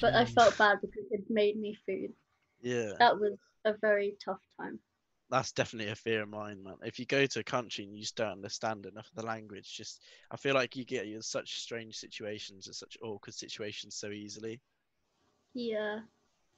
[0.00, 2.12] But I felt bad because it made me food.
[2.60, 2.92] Yeah.
[2.98, 4.78] That was a very tough time.
[5.30, 6.74] that's definitely a fear of mine, man.
[6.82, 9.72] If you go to a country and you just don't understand enough of the language,
[9.76, 14.10] just I feel like you get in such strange situations and such awkward situations so
[14.10, 14.60] easily.
[15.54, 16.00] Yeah,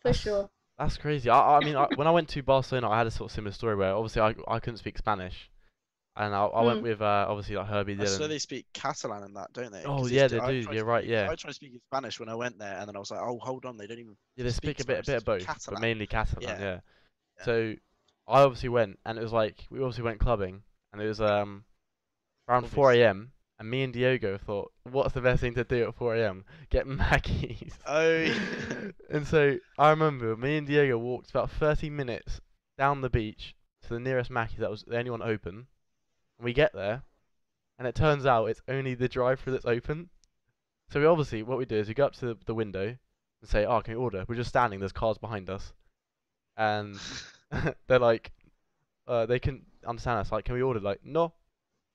[0.01, 0.51] for That's- sure.
[0.77, 1.31] That's crazy.
[1.31, 3.53] I, I mean, I, when I went to Barcelona, I had a sort of similar
[3.53, 5.49] story where obviously I, I couldn't speak Spanish,
[6.17, 6.83] and I, I went Mm.
[6.85, 8.31] with uh, obviously like Herbie I swear Dylan.
[8.31, 9.83] they speak Catalan and that, don't they?
[9.85, 11.31] Oh, 'Cause yeah, they I do, tried you're right, speaking- yeah.
[11.31, 13.65] I tried speaking Spanish when I went there, and then I was like, oh, hold
[13.65, 14.17] on, they don't even.
[14.37, 16.43] Yeah, they speak, a bit, a bit of speak both, but mainly Catalan.
[16.49, 16.59] Yeah.
[16.61, 16.81] Yeah.
[17.39, 17.45] Yeah.
[17.45, 17.75] So
[18.29, 21.65] I obviously went, and it was like we obviously went clubbing, and it was um
[22.49, 23.33] around 4 a.m.
[23.61, 26.45] And me and Diogo thought, what's the best thing to do at 4 a.m.?
[26.71, 27.73] Get Maggie's.
[27.87, 28.27] Oh,
[29.11, 32.41] and so I remember me and Diego walked about 30 minutes
[32.77, 35.69] down the beach to the nearest Mackey's that was the only one open.
[36.39, 37.03] And we get there,
[37.79, 40.09] and it turns out it's only the drive-through that's open.
[40.91, 43.51] So we obviously, what we do is we go up to the, the window and
[43.51, 44.81] say, "Oh, can we order?" We're just standing.
[44.81, 45.73] There's cars behind us,
[46.57, 46.99] and
[47.87, 48.33] they're like,
[49.07, 50.33] uh, they can understand us.
[50.33, 50.81] Like, can we order?
[50.81, 51.33] Like, no.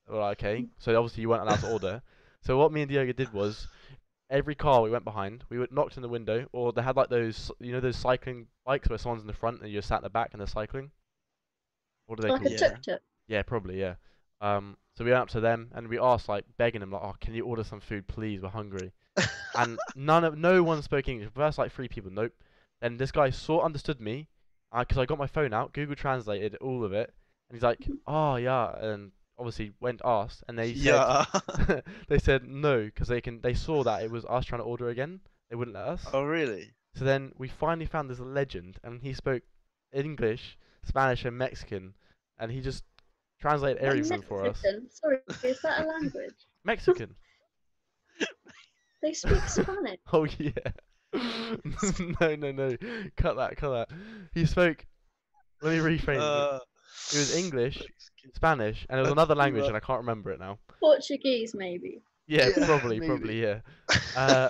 [0.08, 0.65] We're like, okay.
[0.80, 2.02] So obviously you weren't allowed to order.
[2.41, 3.67] So what me and Diego did was,
[4.30, 7.10] every car we went behind, we would knocked on the window, or they had like
[7.10, 10.04] those, you know, those cycling bikes where someone's in the front and you're sat in
[10.04, 10.91] the back and they're cycling.
[12.08, 12.52] What do they like call?
[12.52, 12.62] a it?
[12.62, 12.67] Yeah.
[12.69, 13.02] tuk tuk.
[13.28, 13.95] Yeah, probably, yeah.
[14.41, 17.15] Um, so we went up to them and we asked, like, begging them, like, "Oh,
[17.19, 18.41] can you order some food, please?
[18.41, 18.91] We're hungry."
[19.56, 21.30] and none of, no one spoke English.
[21.34, 22.34] First, like three people, nope.
[22.82, 24.28] Then this guy sort understood me,
[24.78, 27.13] because I got my phone out, Google translated all of it,
[27.49, 31.25] and he's like, "Oh yeah," and obviously went asked, and they said, yeah.
[32.08, 34.89] they said no, because they can, they saw that it was us trying to order
[34.89, 35.21] again.
[35.49, 36.06] They wouldn't let us.
[36.13, 36.71] oh, really?
[36.95, 39.43] So then we finally found this legend, and he spoke
[39.93, 41.95] English, Spanish, and Mexican,
[42.38, 42.84] and he just
[43.39, 44.62] translated everything for us.
[44.91, 46.36] Sorry, is that a language?
[46.63, 47.15] Mexican.
[49.02, 49.99] They speak Spanish.
[50.12, 50.52] Oh yeah.
[52.19, 52.75] no, no, no.
[53.15, 53.56] Cut that.
[53.56, 53.97] Cut that.
[54.34, 54.86] He spoke.
[55.62, 56.21] Let me rephrase it.
[56.21, 56.60] Uh,
[57.13, 58.34] It was English, Mexican.
[58.36, 60.60] Spanish, and it was another language, and I can't remember it now.
[60.82, 62.02] Portuguese, maybe.
[62.28, 63.08] Yeah, Yeah, probably, maybe.
[63.08, 63.60] probably, yeah.
[64.17, 64.49] Uh,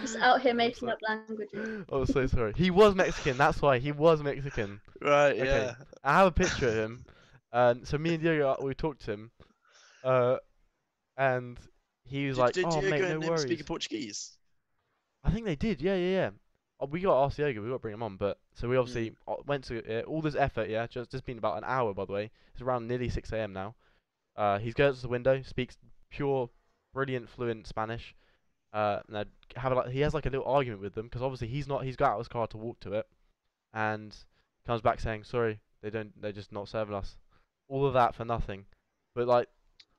[0.00, 1.84] Just out here making up languages.
[1.90, 2.52] oh, so sorry.
[2.56, 3.36] He was Mexican.
[3.36, 4.80] That's why he was Mexican.
[5.00, 5.44] right, Okay.
[5.44, 5.74] yeah.
[6.04, 7.04] I have a picture of him.
[7.52, 9.30] And so me and Diego, uh, we talked to him,
[10.04, 10.36] uh,
[11.16, 11.58] and
[12.04, 14.38] he was Did, like, did "Oh, Diego mate, no and him worries." speak in Portuguese?
[15.22, 15.80] I think they did.
[15.82, 16.30] Yeah, yeah, yeah.
[16.80, 17.60] Oh, we got to ask Diego.
[17.62, 18.16] We got to bring him on.
[18.16, 20.68] But so we obviously uh, went to uh, all this effort.
[20.70, 22.30] Yeah, just just been about an hour, by the way.
[22.54, 23.52] It's around nearly 6 a.m.
[23.52, 23.74] now.
[24.34, 25.76] Uh, he goes to the window, speaks
[26.10, 26.48] pure,
[26.94, 28.14] brilliant, fluent Spanish.
[28.72, 31.46] Uh, and have a, like he has like a little argument with them because obviously
[31.48, 33.06] he's not he's got out of his car to walk to it,
[33.74, 34.16] and
[34.66, 37.16] comes back saying sorry they don't they're just not serving us.
[37.68, 38.64] All of that for nothing.
[39.14, 39.48] But like,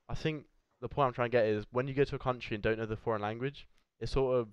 [0.08, 0.46] I think
[0.80, 2.78] the point I'm trying to get is when you go to a country and don't
[2.78, 3.68] know the foreign language,
[4.00, 4.48] it sort of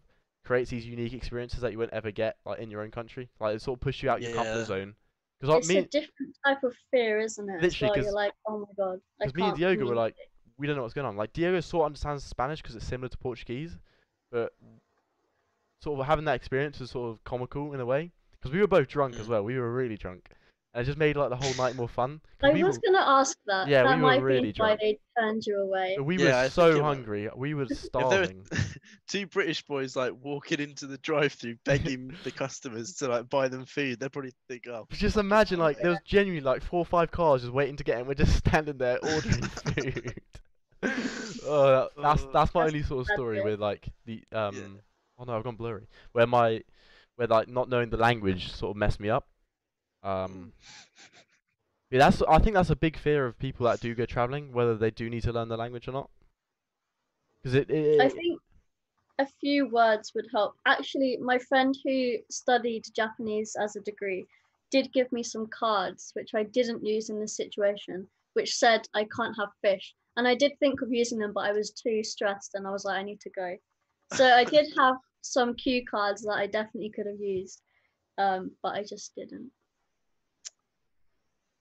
[0.46, 3.30] creates these unique experiences that you wouldn't ever get like in your own country.
[3.40, 4.38] Like it sort of push you out your Yeah.
[4.38, 4.96] comfort zone.
[5.40, 7.56] Because It's like, a different type of fear, isn't it?
[7.56, 7.96] as Literally, well?
[7.96, 9.02] 'cause- You're like, oh my god.
[9.20, 10.16] I 'cause me and can't Diogo were like,
[10.60, 11.18] we don't know what's going on.
[11.18, 13.80] Like Diego sort of understands Spanish because it's similar to Portuguese,
[14.32, 14.54] but
[15.84, 18.12] sort of having that experience was sort of comical in a way.
[18.39, 19.30] Because we were both drunk as Mm.
[19.30, 19.44] well.
[19.44, 20.30] We were really drunk,
[20.74, 22.22] and it just made like the whole night more fun.
[22.41, 23.67] I we was were, gonna ask that.
[23.67, 25.96] Yeah, that we were might really be why they turned you away.
[26.02, 27.30] we Yeah, were so it wa- hungry.
[27.36, 28.48] We were starving.
[28.52, 28.58] were
[29.08, 33.65] two British boys like walking into the drive-through begging the customers to like buy them
[33.65, 37.12] food, they'd probably think, "Oh, Just imagine like there was genuinely like four or five
[37.12, 38.08] cars just waiting to get in.
[38.08, 40.15] We're just standing there ordering food.
[41.46, 44.80] oh, that, that's Uh, that's my only sort of story with like the um.
[45.20, 45.88] Oh no, I've gone blurry.
[46.13, 46.63] Where my,
[47.15, 49.28] where like not knowing the language sort of messed me up.
[50.04, 50.54] Um.
[51.91, 54.76] Yeah, that's I think that's a big fear of people that do go traveling, whether
[54.76, 56.10] they do need to learn the language or not.
[57.44, 58.39] Because it, it, I think
[59.20, 60.56] a few words would help.
[60.65, 64.26] Actually, my friend who studied Japanese as a degree
[64.72, 69.06] did give me some cards, which I didn't use in this situation, which said I
[69.15, 69.94] can't have fish.
[70.17, 72.86] And I did think of using them, but I was too stressed and I was
[72.86, 73.56] like, I need to go.
[74.13, 77.62] So I did have some cue cards that I definitely could have used,
[78.17, 79.52] um, but I just didn't.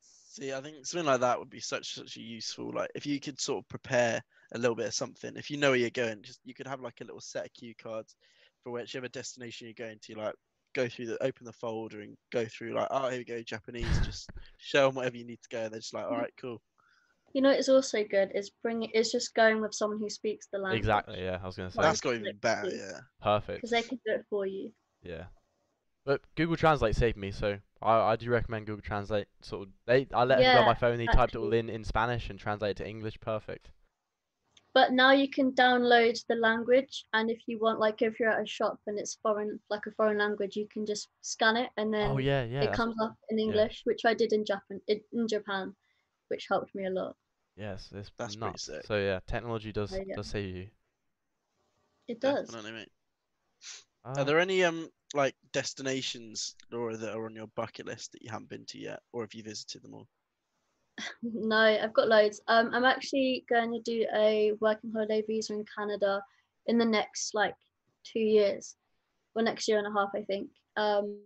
[0.00, 2.72] See, I think something like that would be such such a useful.
[2.74, 5.36] Like if you could sort of prepare a little bit of something.
[5.36, 7.52] If you know where you're going, just you could have like a little set of
[7.52, 8.16] cue cards
[8.62, 10.14] for whichever destination you're going to.
[10.14, 10.34] Like
[10.74, 13.86] go through the open the folder and go through like, oh here we go, Japanese.
[14.04, 15.62] Just show them whatever you need to go.
[15.62, 16.60] And they're just like, all right, cool.
[17.32, 20.58] You know, it's also good is bring is just going with someone who speaks the
[20.58, 20.80] language.
[20.80, 21.22] exactly.
[21.22, 22.68] Yeah, I was gonna say Like- That's got even better.
[22.68, 23.00] Yeah.
[23.22, 23.58] perfect.
[23.58, 24.72] Because they can do it for you.
[25.02, 25.26] Yeah.
[26.04, 29.28] But Google Translate saved me, so I, I do recommend Google Translate.
[29.42, 30.98] Sort of, they I let him go on my phone.
[30.98, 33.20] He typed it all in in Spanish and translated to English.
[33.20, 33.70] Perfect.
[34.72, 38.40] But now you can download the language, and if you want, like, if you're at
[38.40, 41.92] a shop and it's foreign, like a foreign language, you can just scan it, and
[41.92, 42.58] then oh yeah, yeah.
[42.58, 45.74] it that's- comes up in English, which I did in Japan, in in Japan,
[46.30, 47.16] which helped me a lot.
[47.56, 48.64] Yes, it's That's pretty nuts.
[48.64, 48.84] sick.
[48.86, 50.16] So yeah, technology does Oh, yeah.
[50.16, 50.68] does save you.
[52.08, 52.46] It does.
[52.46, 52.88] Definitely, mate.
[54.04, 58.22] Ah, Are there any um like destinations, Laura, that are on your bucket list that
[58.22, 60.08] you haven't been to yet, or have you visited them all?
[61.22, 62.40] No, I've got loads.
[62.48, 66.22] Um, I'm actually going to do a working holiday visa in Canada
[66.66, 67.54] in the next like
[68.04, 68.76] two years,
[69.34, 70.50] or next year and a half, I think.
[70.76, 71.18] Um,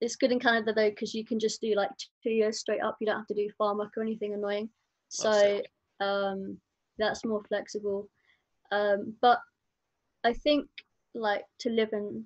[0.00, 1.90] it's good in Canada though because you can just do like
[2.22, 2.96] two years straight up.
[3.00, 4.68] You don't have to do farm work or anything annoying.
[5.08, 5.62] So
[6.00, 6.58] um,
[6.98, 8.08] that's more flexible.
[8.72, 9.40] Um, but
[10.24, 10.68] I think
[11.14, 12.24] like to live in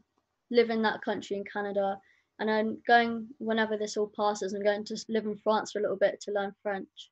[0.50, 1.98] live in that country in Canada,
[2.38, 4.52] and I'm going whenever this all passes.
[4.52, 7.10] I'm going to live in France for a little bit to learn French.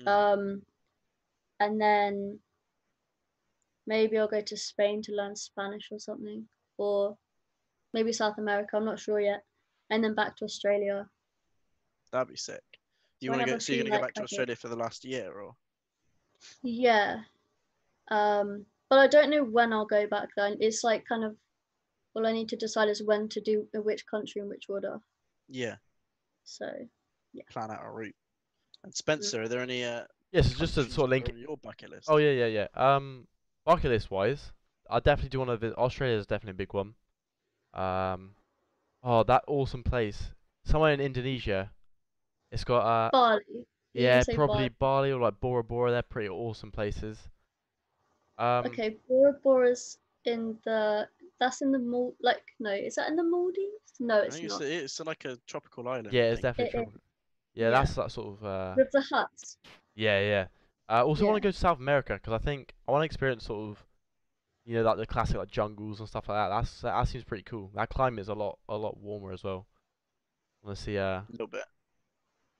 [0.00, 0.08] Mm.
[0.08, 0.62] Um,
[1.60, 2.38] and then
[3.86, 6.46] maybe I'll go to Spain to learn Spanish or something,
[6.78, 7.16] or
[7.94, 8.76] maybe South America.
[8.76, 9.42] I'm not sure yet.
[9.88, 11.08] And then back to Australia.
[12.12, 12.62] That'd be sick.
[13.20, 13.58] Do you want to go?
[13.58, 15.54] So you're gonna go back to Australia for the last year, or
[16.62, 17.20] Yeah.
[18.08, 20.58] Um, but I don't know when I'll go back then.
[20.60, 21.36] It's like kind of
[22.14, 25.00] all I need to decide is when to do uh, which country in which order.
[25.48, 25.76] yeah,
[26.44, 26.66] So
[27.50, 28.14] plan out a route.
[28.82, 31.34] And Spencer, are there any uh, Yes, it's just to sort of link are it.
[31.34, 32.08] on your bucket list?
[32.10, 32.66] Oh yeah, yeah, yeah.
[32.96, 33.26] Um,
[33.64, 34.52] bucket list wise,
[34.90, 35.78] I definitely do want to visit.
[35.78, 36.94] Australia is definitely a big one.
[37.74, 38.30] Um,
[39.02, 40.30] oh, that awesome place,
[40.64, 41.70] somewhere in Indonesia.
[42.50, 43.40] It's got uh, Bali.
[43.50, 45.10] you yeah, probably Bali.
[45.10, 45.90] Bali or like Bora Bora.
[45.90, 47.18] They're pretty awesome places.
[48.38, 51.08] Um, Okay, Bora Bora's in the
[51.40, 53.94] that's in the Mal like no, is that in the Maldives?
[54.00, 54.68] No, it's think it's, not.
[54.68, 56.08] it's like a tropical island.
[56.12, 56.72] yeah, it's definitely It is.
[56.72, 57.00] tropical.
[57.54, 57.70] Yeah, Yeah.
[57.70, 59.58] that's that sort of uh, With the huts.
[59.94, 60.46] yeah, yeah.
[60.88, 63.44] I also want to go to South America because I think I want to experience
[63.44, 63.84] sort of,
[64.64, 66.54] you know, like the classic like jungles and stuff like that.
[66.54, 67.70] That's that seems pretty cool.
[67.74, 69.66] That climate is a lot a lot warmer as well.
[70.66, 71.64] To see uh, a little bit.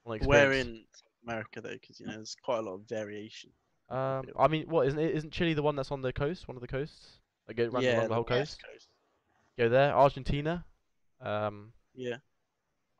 [0.04, 0.84] Where in
[1.22, 1.70] America though?
[1.70, 3.50] Because you know there's quite a lot of variation.
[3.88, 5.14] Um, I mean, what isn't it?
[5.14, 6.46] Isn't Chile the one that's on the coast?
[6.46, 7.20] One of the coasts?
[7.48, 8.62] Like go run along the whole coast.
[8.62, 8.88] coast.
[9.58, 9.94] Go there.
[9.94, 10.64] Argentina.
[11.20, 12.16] Um, Yeah.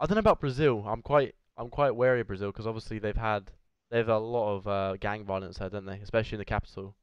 [0.01, 0.85] I don't know about Brazil.
[0.87, 3.51] I'm quite I'm quite wary of Brazil because obviously they've had
[3.91, 5.99] they've a lot of uh, gang violence there, don't they?
[5.99, 6.97] Especially in the capital.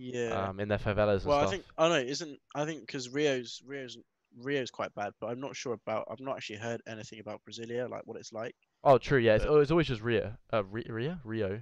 [0.00, 0.48] Yeah.
[0.48, 1.50] Um, in their favelas and well, I stuff.
[1.50, 3.98] think I know isn't I think because Rio's Rio's
[4.40, 6.06] Rio's quite bad, but I'm not sure about.
[6.10, 8.54] I've not actually heard anything about Brasilia, like what it's like.
[8.84, 9.18] Oh, true.
[9.18, 10.34] Yeah, it's, but- oh, it's always just Rio.
[10.52, 11.60] Uh, Rio, Rio.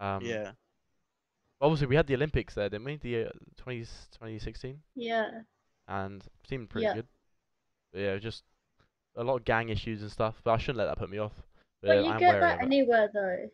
[0.00, 0.52] Um, yeah.
[1.60, 2.96] Obviously, we had the Olympics there, didn't we?
[2.96, 5.28] The uh, 20, 2016, Yeah.
[5.88, 6.94] and seemed pretty Yeah.
[6.94, 7.06] good.
[7.92, 8.44] But yeah, just
[9.16, 10.40] a lot of gang issues and stuff.
[10.44, 11.32] But I shouldn't let that put me off.
[11.82, 12.64] But, But you I'm get that of it.
[12.64, 13.50] anywhere though.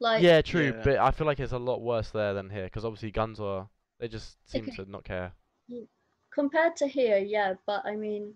[0.00, 0.74] Like yeah, true.
[0.76, 0.82] Yeah.
[0.84, 3.68] But I feel like it's a lot worse there than here because obviously guns are
[3.98, 4.76] they just seem Okay.
[4.84, 5.32] to not care.
[5.70, 5.86] Mm,
[6.34, 8.34] compared to here, yeah, but I mean,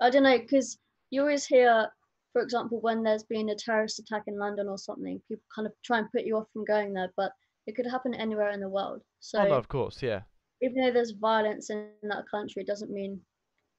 [0.00, 0.78] I don't know, because
[1.10, 1.88] you always hear,
[2.32, 5.72] for example, when there's been a terrorist attack in London or something, people kind of
[5.84, 7.32] try and put you off from going there, but
[7.66, 9.02] it could happen anywhere in the world.
[9.20, 10.22] So oh no, of course, yeah.
[10.62, 13.20] even though there's violence in that country, it doesn't mean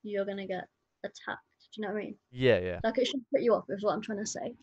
[0.03, 0.67] you're gonna get
[1.03, 1.41] attacked.
[1.73, 2.15] Do you know what I mean?
[2.31, 2.79] Yeah, yeah.
[2.83, 4.53] Like it should put you off, is what I'm trying to say.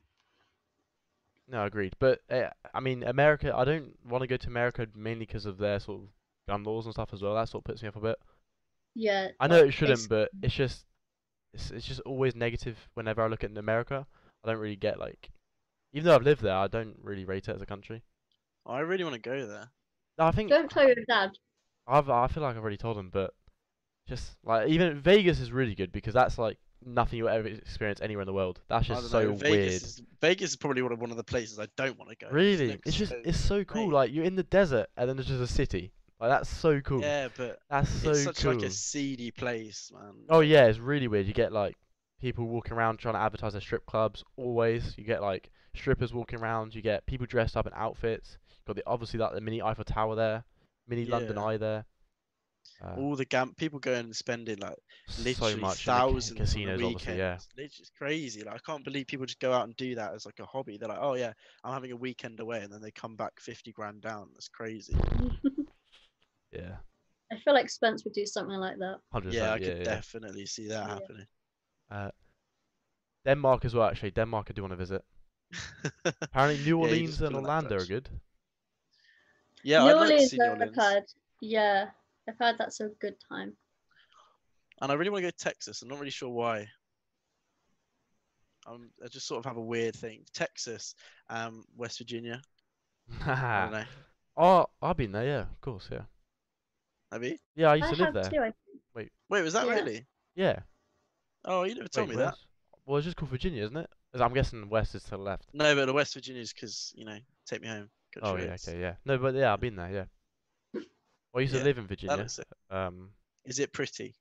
[1.48, 1.94] No, agreed.
[1.98, 3.54] But uh, I mean, America.
[3.54, 6.08] I don't want to go to America mainly because of their sort of
[6.48, 7.34] gun laws and stuff as well.
[7.34, 8.18] That sort of puts me off a bit.
[8.94, 9.28] Yeah.
[9.40, 10.86] I know it shouldn't, it's- but it's just
[11.52, 14.06] it's it's just always negative whenever I look at America.
[14.44, 15.30] I don't really get like,
[15.92, 18.02] even though I've lived there, I don't really rate it as a country.
[18.66, 19.70] I really want to go there.
[20.18, 21.30] No, I think Don't tell your dad.
[21.86, 23.34] I've I feel like I've already told him, but
[24.08, 28.22] just like even Vegas is really good because that's like nothing you'll ever experience anywhere
[28.22, 28.60] in the world.
[28.68, 29.32] That's just so.
[29.32, 29.68] Vegas weird.
[29.72, 32.28] is Vegas is probably one of one of the places I don't want to go.
[32.30, 33.90] Really, looks it's just so it's so cool.
[33.90, 35.92] Like you're in the desert and then there's just a city.
[36.20, 37.00] Like that's so cool.
[37.00, 38.54] Yeah, but That's so it's such cool.
[38.54, 40.14] like a seedy place, man.
[40.28, 41.26] Oh yeah, it's really weird.
[41.26, 41.76] You get like
[42.20, 44.24] people walking around trying to advertise their strip clubs.
[44.36, 46.74] Always, you get like strippers walking around.
[46.74, 48.38] You get people dressed up in outfits.
[48.48, 50.44] You've Got the obviously like the mini Eiffel Tower there,
[50.88, 51.84] mini London Eye there.
[52.80, 54.76] Uh, All the gam people going and spending like
[55.16, 57.16] literally so much in the ca- thousands on the casinos, obviously.
[57.16, 57.48] Yeah, weekends.
[57.56, 58.42] Literally, it's crazy.
[58.42, 60.76] Like I can't believe people just go out and do that as like a hobby.
[60.78, 61.32] They're like, oh yeah,
[61.64, 64.28] I'm having a weekend away, and then they come back fifty grand down.
[64.34, 64.94] That's crazy.
[66.52, 66.76] yeah,
[67.32, 68.98] I feel like Spence would do something like that.
[69.12, 69.62] hundred Yeah, I percent.
[69.76, 70.00] could Yeah, yeah.
[70.00, 70.94] definitely see that Yeah.
[70.94, 71.26] happening.
[71.90, 72.10] Uh,
[73.26, 73.88] Denmark as well.
[73.88, 75.04] Actually, Denmark I do want to visit.
[76.32, 78.10] Apparently, New Orleans just and pull in that Orlando are good.
[79.62, 81.04] yeah, New I'd like to Orleans, see New Orleans, heard.
[81.40, 81.90] Yeah,
[82.28, 83.56] I've heard that's a good time.
[84.80, 85.82] and I really want to go to Texas.
[85.82, 86.68] I'm not really sure why.
[88.66, 90.24] Um, I just sort of have a weird thing.
[90.32, 90.94] Texas,
[91.28, 92.40] um, West Virginia.
[93.20, 93.84] I don't know.
[94.36, 95.24] oh, I've been there.
[95.26, 95.88] Yeah, of course.
[95.92, 96.02] Yeah,
[97.12, 97.36] Have you?
[97.56, 97.70] yeah.
[97.70, 98.30] I used I to live there.
[98.30, 99.10] too, I think.
[99.28, 99.74] Wait, was that Yeah.
[99.74, 100.06] really?
[100.34, 100.58] Yeah.
[101.44, 102.36] Oh, you never told Wait, me that.
[102.86, 103.90] Well, it's just called Virginia, isn't it?
[104.14, 105.46] I'm guessing West is to the left.
[105.52, 107.90] No, but the West Virginia's because you know, take me home.
[108.14, 108.68] Country Oh yeah, roads.
[108.68, 108.94] okay, yeah.
[109.04, 109.90] No, but yeah, I've been there.
[109.90, 110.04] Yeah.
[111.34, 112.16] Well, I used Yeah, to live in Virginia.
[112.16, 112.38] looks.
[112.70, 113.10] Um,
[113.44, 114.14] Is it pretty?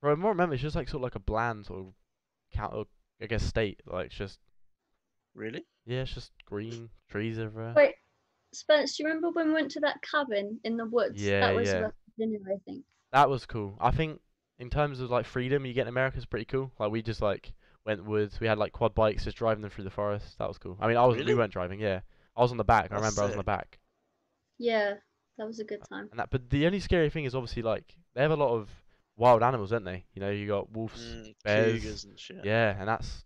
[0.00, 1.92] Bro, I more remember it's just like sort of like a bland sort of
[2.52, 2.86] count, or
[3.20, 3.80] I guess state.
[3.84, 4.38] Like it's just
[5.34, 5.64] Really?
[5.84, 7.72] Yeah, it's just green trees everywhere.
[7.74, 7.94] Wait,
[8.52, 11.20] Spence, do you remember when we went to that cabin in the woods?
[11.20, 11.82] Yeah, that was yeah.
[11.82, 12.84] West Virginia, I think.
[13.12, 13.76] That was cool.
[13.80, 14.20] I think
[14.58, 16.70] in terms of like freedom you get in America is pretty cool.
[16.78, 17.52] Like we just like
[17.84, 18.38] went woods.
[18.38, 20.38] We had like quad bikes, just driving them through the forest.
[20.38, 20.76] That was cool.
[20.80, 21.32] I mean, I was Really?
[21.32, 21.80] we weren't driving.
[21.80, 22.00] Yeah,
[22.36, 22.86] I was on the back.
[22.86, 23.78] I That's remember I was on the back.
[24.58, 24.94] Yeah,
[25.38, 26.08] that was a good time.
[26.10, 28.68] And that, but the only scary thing is obviously like they have a lot of
[29.16, 30.04] wild animals, don't they?
[30.14, 31.00] You know, you got wolves.
[31.00, 32.44] Mm, bears, and shit.
[32.44, 33.24] Yeah, and that's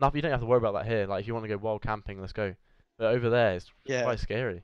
[0.00, 0.18] nothing.
[0.18, 1.06] You don't have to worry about that here.
[1.06, 2.54] Like if you want to go wild camping, let's go.
[2.98, 4.02] But over there, it's Yeah.
[4.02, 4.62] quite scary.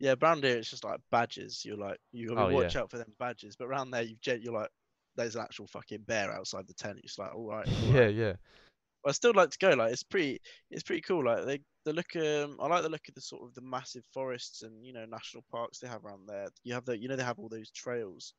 [0.00, 1.64] Yeah, around here it's just like badgers.
[1.64, 2.54] You're like you gotta Oh, yeah.
[2.56, 3.56] watch out for them badgers.
[3.56, 4.70] But around there you've you're like
[5.16, 6.98] there's an actual fucking bear outside the tent.
[7.02, 7.68] You're like, all right.
[7.84, 8.32] all Yeah, yeah.
[9.04, 9.70] But I still like to go.
[9.74, 10.40] Like it's pretty,
[10.70, 11.24] it's pretty cool.
[11.24, 12.16] Like they, the look.
[12.16, 15.06] Um, I like the look of the sort of the massive forests and you know
[15.06, 16.48] national parks they have around there.
[16.64, 18.34] You have the, you know, they have all those trails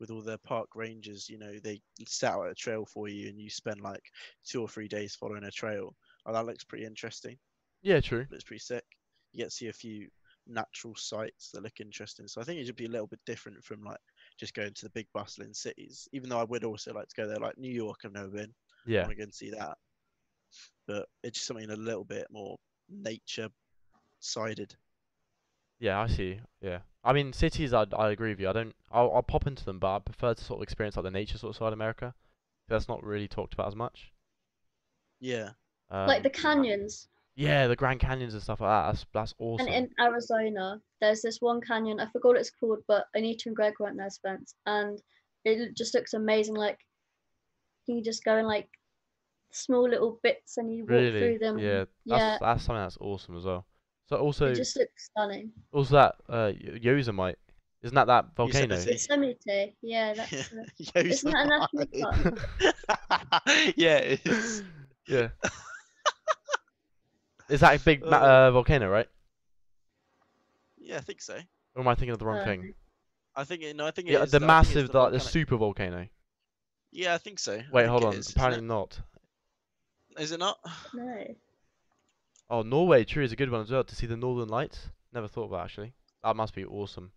[0.00, 1.28] with all their park rangers.
[1.28, 4.04] You know, they set out a trail for you, and you spend like
[4.44, 5.96] two or three days following a trail.
[6.26, 7.38] Oh, that looks pretty interesting.
[7.82, 8.26] Yeah, true.
[8.30, 8.84] Looks pretty sick.
[9.32, 10.08] You get to see a few
[10.46, 12.28] natural sites that look interesting.
[12.28, 14.00] So I think it should be a little bit different from like
[14.38, 16.08] just going to the big bustling cities.
[16.12, 18.54] Even though I would also like to go there, like New York, I've never been.
[18.54, 18.54] I
[18.86, 19.08] Yeah.
[19.08, 19.78] want to go and see that.
[20.86, 22.56] But it's just something a little bit more
[22.88, 23.48] nature
[24.20, 24.74] sided.
[25.78, 26.40] Yeah, I see.
[26.60, 26.78] Yeah.
[27.04, 28.48] I mean, cities, I I agree with you.
[28.48, 28.74] I don't.
[28.90, 31.38] I'll I'll pop into them, but I prefer to sort of experience like the nature
[31.38, 32.14] sort of side of America.
[32.68, 34.12] That's not really talked about as much.
[35.20, 35.50] Yeah.
[35.90, 37.08] Um, like the canyons.
[37.36, 38.86] yeah, the Grand Canyons and stuff like that.
[38.92, 39.68] That's that's awesome.
[39.68, 42.00] And in Arizona, there's this one canyon.
[42.00, 45.00] I forgot what it's called, but Anita and Greg went there, Spence, and
[45.44, 46.56] it just looks amazing.
[46.56, 46.78] Like
[47.86, 48.68] you just go in like
[49.56, 51.58] small little bits, and you walk really, through them.
[51.58, 52.38] yeah, that's yeah.
[52.40, 53.64] that's something that's awesome as well.
[54.08, 55.52] So also It just looks stunning.
[55.72, 57.38] also that uh Y- Yosemite,
[57.82, 58.74] isn't that that volcano?
[58.74, 58.92] Yosemite.
[58.92, 60.32] Yosemite, yeah, that's.
[60.52, 61.10] uh, Yosemite.
[61.10, 63.72] Isn't that a national park?
[63.76, 64.62] yeah, it is.
[65.08, 65.28] yeah.
[67.48, 69.08] Is that a big Uh, uh, volcano, right?
[70.78, 71.38] Yeah, I think so.
[71.74, 72.74] Or am I thinking of the wrong Uh, thing?
[73.36, 75.20] I think it, no, I think it Yeah, is the I massive, the like the
[75.20, 76.08] super volcano.
[76.92, 77.60] Yeah, I think so.
[77.72, 78.14] Wait, think hold on.
[78.14, 79.00] is, Apparently not.
[80.18, 80.58] Is it not?
[80.94, 81.34] No.
[82.48, 84.88] Oh, Norway, true, is a good one as well to see the Northern Lights.
[85.12, 85.92] Never thought of that actually.
[86.22, 87.12] That must be awesome.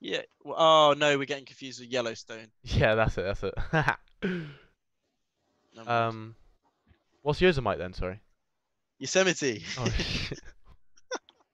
[0.00, 0.22] Yeah.
[0.44, 2.48] well, Oh no, we're getting confused with Yellowstone.
[2.62, 3.22] Yeah, that's it.
[3.22, 3.54] That's it.
[5.76, 6.34] Never um,
[7.22, 7.92] what's Yosemite then?
[7.92, 8.20] Sorry.
[8.98, 9.64] Yosemite.
[9.78, 9.88] Oh.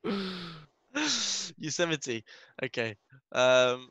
[1.58, 2.24] Yosemite.
[2.62, 2.96] Okay.
[3.32, 3.90] Um,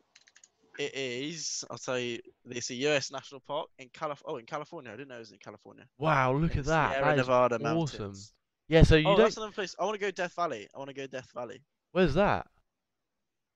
[0.80, 1.64] it is.
[1.70, 2.20] I'll tell you.
[2.50, 3.12] It's a U.S.
[3.12, 4.24] national park in Calif.
[4.26, 4.92] Oh, in California.
[4.92, 5.86] I didn't know it was in California.
[5.98, 6.92] wow, look in at that.
[6.94, 7.64] Sierra That Nevada awesome.
[7.64, 8.34] mountains.
[8.70, 9.26] Yeah, so you oh, don't.
[9.26, 9.76] that's another place.
[9.80, 10.68] I want to go Death Valley.
[10.74, 11.62] I want to go Death Valley.
[11.92, 12.48] Where's that?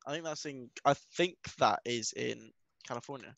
[0.06, 0.70] I think that's in.
[0.84, 2.52] I think that is in
[2.86, 3.36] California.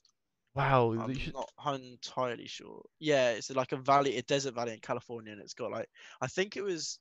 [0.56, 2.82] Wow, I'm should- not entirely sure.
[3.00, 5.90] Yeah, it's like a valley, a desert valley in California, and it's got like
[6.22, 6.98] I think it was,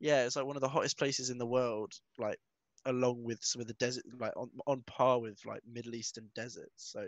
[0.00, 2.38] yeah, it's like one of the hottest places in the world, like
[2.86, 6.70] along with some of the desert, like on on par with like Middle Eastern deserts.
[6.76, 7.06] So,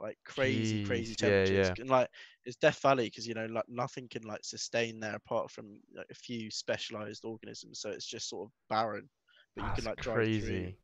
[0.00, 1.82] like crazy, crazy Jeez, yeah, temperatures, yeah.
[1.82, 2.08] and like
[2.44, 6.06] it's Death Valley because you know like nothing can like sustain there apart from like,
[6.10, 7.80] a few specialized organisms.
[7.80, 9.08] So it's just sort of barren,
[9.56, 10.76] but you can like drive through crazy.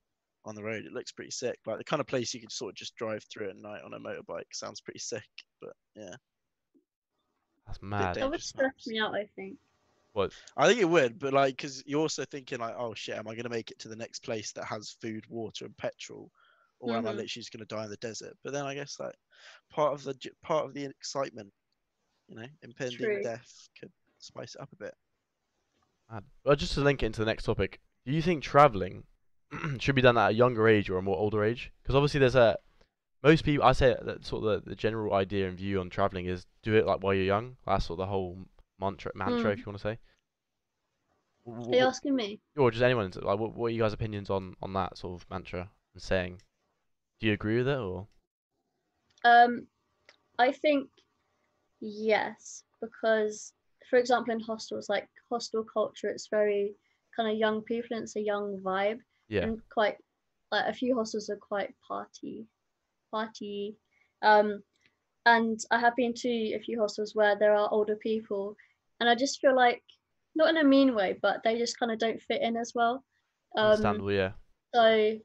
[0.45, 0.85] on the road.
[0.85, 1.59] It looks pretty sick.
[1.67, 3.95] Like the kind of place you could sort of just drive through at night on
[3.95, 4.45] a motorbike.
[4.53, 5.23] Sounds pretty sick.
[5.61, 6.15] But yeah,
[7.67, 8.17] That's mad.
[8.17, 9.57] That would stress me out, I think.
[10.17, 10.33] What?
[10.57, 11.19] I think it would.
[11.19, 13.89] But like, because you're also thinking like, oh shit, am I gonna make it to
[13.89, 16.31] the next place that has food, water, and petrol,
[16.81, 17.17] or am I Mhm.
[17.17, 18.37] literally just gonna die in the desert?
[18.43, 19.14] But then I guess like
[19.71, 21.53] part of the part of the excitement,
[22.29, 23.23] you know, impending True.
[23.23, 24.95] death could spice it up a bit.
[26.45, 29.05] Well, just to link it into the next topic, do you think traveling
[29.79, 31.73] should be done at a younger age or a more older age?
[31.83, 32.57] Because obviously there's a
[33.23, 33.67] most people.
[33.67, 36.75] I say that sort of the, the general idea and view on traveling is do
[36.75, 37.57] it like while you're young.
[37.67, 38.39] That's sort of the whole
[38.79, 39.61] mantra, mantra, if Mm.
[39.61, 39.99] you want to say.
[41.47, 42.41] W- Are you asking me?
[42.57, 45.29] or just anyone like what, what are you guys' opinions on on that sort of
[45.31, 46.41] mantra and saying?
[47.20, 48.09] Do you agree with it or?
[49.24, 49.66] Um,
[50.39, 50.89] I think
[51.81, 53.53] yes, because
[53.89, 56.74] for example, in hostels, like hostel culture, it's very
[57.14, 59.45] kind of young people and it's a young vibe, Yeah.
[59.47, 59.97] and quite
[60.53, 62.47] like a few hostels are quite party,
[63.11, 63.77] party.
[64.22, 64.62] Um,
[65.27, 68.57] and I have been to a few hostels where there are older people,
[69.01, 69.83] and I just feel like
[70.35, 73.05] not in a mean way, but they just kind of don't fit in as well.
[73.57, 74.33] Um, Understandable, yeah.
[74.74, 75.18] so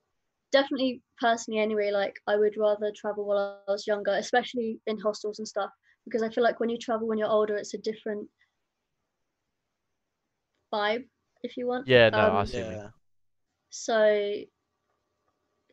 [0.52, 5.40] definitely personally anyway, like I would rather travel while I was younger, especially in hostels
[5.40, 5.72] and stuff,
[6.06, 8.28] because I feel like when you travel when you're older, it's a different
[10.74, 11.06] vibe,
[11.44, 11.88] if you want.
[11.88, 12.72] Yeah, no, I Um, see what.
[12.72, 12.90] Yeah.
[13.70, 14.34] So,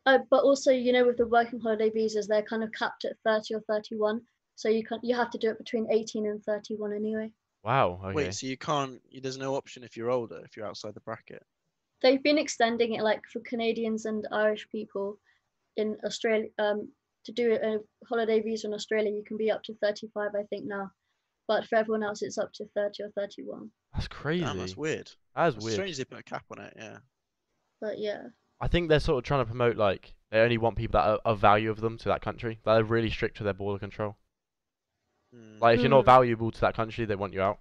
[0.05, 3.17] uh, but also, you know, with the working holiday visas, they're kind of capped at
[3.25, 4.21] 30 or 31.
[4.55, 7.31] So you can you have to do it between 18 and 31 anyway.
[7.63, 7.99] Wow.
[8.03, 8.13] Okay.
[8.13, 9.01] Wait, so you can't?
[9.21, 11.43] There's no option if you're older, if you're outside the bracket.
[12.01, 15.17] They've been extending it like for Canadians and Irish people
[15.77, 16.49] in Australia.
[16.57, 16.89] Um,
[17.25, 17.77] to do a
[18.07, 20.89] holiday visa in Australia, you can be up to 35, I think now.
[21.47, 23.69] But for everyone else, it's up to 30 or 31.
[23.93, 24.43] That's crazy.
[24.45, 25.11] Damn, that's weird.
[25.35, 25.73] That is It's weird.
[25.75, 26.73] strange they put a cap on it.
[26.77, 26.97] Yeah.
[27.81, 28.23] But yeah,
[28.61, 31.19] I think they're sort of trying to promote like they only want people that are
[31.25, 32.59] of value of them to that country.
[32.65, 34.17] They're really strict with their border control.
[35.35, 35.59] Mm.
[35.61, 36.07] Like if you're not Mm.
[36.07, 37.59] valuable to that country, they want you out,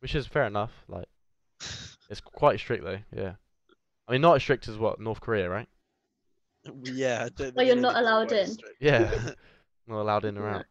[0.00, 0.72] which is fair enough.
[0.88, 1.06] Like
[2.10, 3.00] it's quite strict though.
[3.14, 3.34] Yeah.
[4.06, 5.68] I mean, not as strict as what North Korea, right?
[6.84, 7.24] yeah.
[7.24, 8.46] I don't Well, you're not allowed in.
[8.48, 8.76] strict.
[8.80, 9.30] Yeah.
[9.86, 10.64] Not allowed in or out.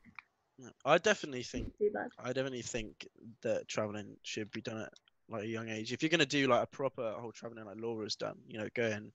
[0.57, 0.69] Yeah.
[0.85, 2.07] I definitely think too bad.
[2.17, 3.07] I definitely think
[3.43, 4.93] that traveling should be done at
[5.29, 5.93] like a young age.
[5.93, 9.11] If you're gonna do like a proper whole traveling like Laura's done, you know, going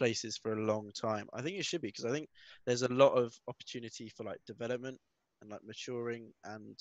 [0.00, 2.30] places for a long time, I think it should be because I think
[2.64, 4.98] there's a lot of opportunity for like development
[5.42, 6.74] and like maturing and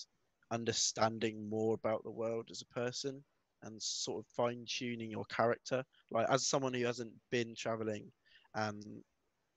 [0.52, 3.22] understanding more about the world as a person
[3.64, 5.84] and sort of fine tuning your character.
[6.12, 8.10] Like as someone who hasn't been traveling
[8.56, 8.86] and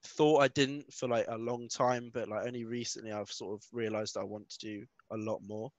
[0.05, 3.63] thought I didn't for like a long time, but like only recently I've sort of
[3.71, 5.71] realized I want to do a lot more.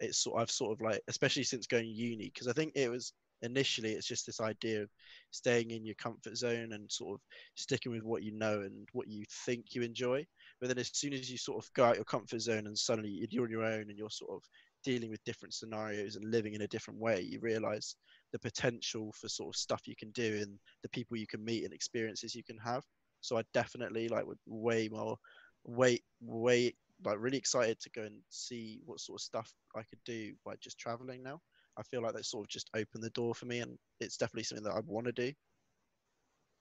[0.00, 3.12] It's sort I've sort of like especially since going uni because I think it was
[3.42, 4.90] initially it's just this idea of
[5.30, 7.20] staying in your comfort zone and sort of
[7.54, 10.24] sticking with what you know and what you think you enjoy.
[10.60, 13.26] But then as soon as you sort of go out your comfort zone and suddenly
[13.30, 14.42] you're on your own and you're sort of
[14.84, 17.96] dealing with different scenarios and living in a different way, you realize
[18.32, 21.64] the potential for sort of stuff you can do and the people you can meet
[21.64, 22.82] and experiences you can have.
[23.20, 25.16] So I definitely like would way more,
[25.64, 26.74] way way
[27.04, 30.54] like really excited to go and see what sort of stuff I could do by
[30.60, 31.40] just traveling now.
[31.78, 34.44] I feel like that sort of just opened the door for me, and it's definitely
[34.44, 35.32] something that I want to do.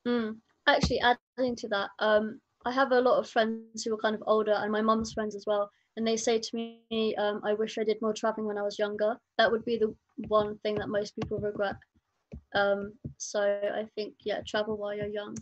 [0.07, 0.37] Mm.
[0.67, 4.23] Actually, adding to that, um, I have a lot of friends who are kind of
[4.27, 5.69] older, and my mum's friends as well.
[5.95, 8.77] And they say to me, um, "I wish I did more traveling when I was
[8.77, 9.95] younger." That would be the
[10.27, 11.75] one thing that most people regret.
[12.53, 15.35] Um, so I think, yeah, travel while you're young.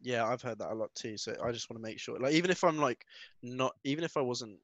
[0.00, 1.16] Yeah, I've heard that a lot too.
[1.16, 3.06] So I just want to make sure, like, even if I'm like
[3.42, 4.58] not, even if I wasn't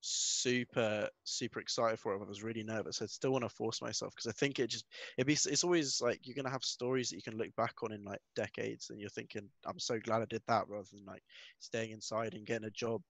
[0.00, 3.02] super super excited for it, I was really nervous.
[3.02, 4.86] I still want to force myself because I think it just
[5.18, 7.92] it be it's always like you're gonna have stories that you can look back on
[7.92, 11.22] in like decades, and you're thinking, I'm so glad I did that, rather than like
[11.58, 13.02] staying inside and getting a job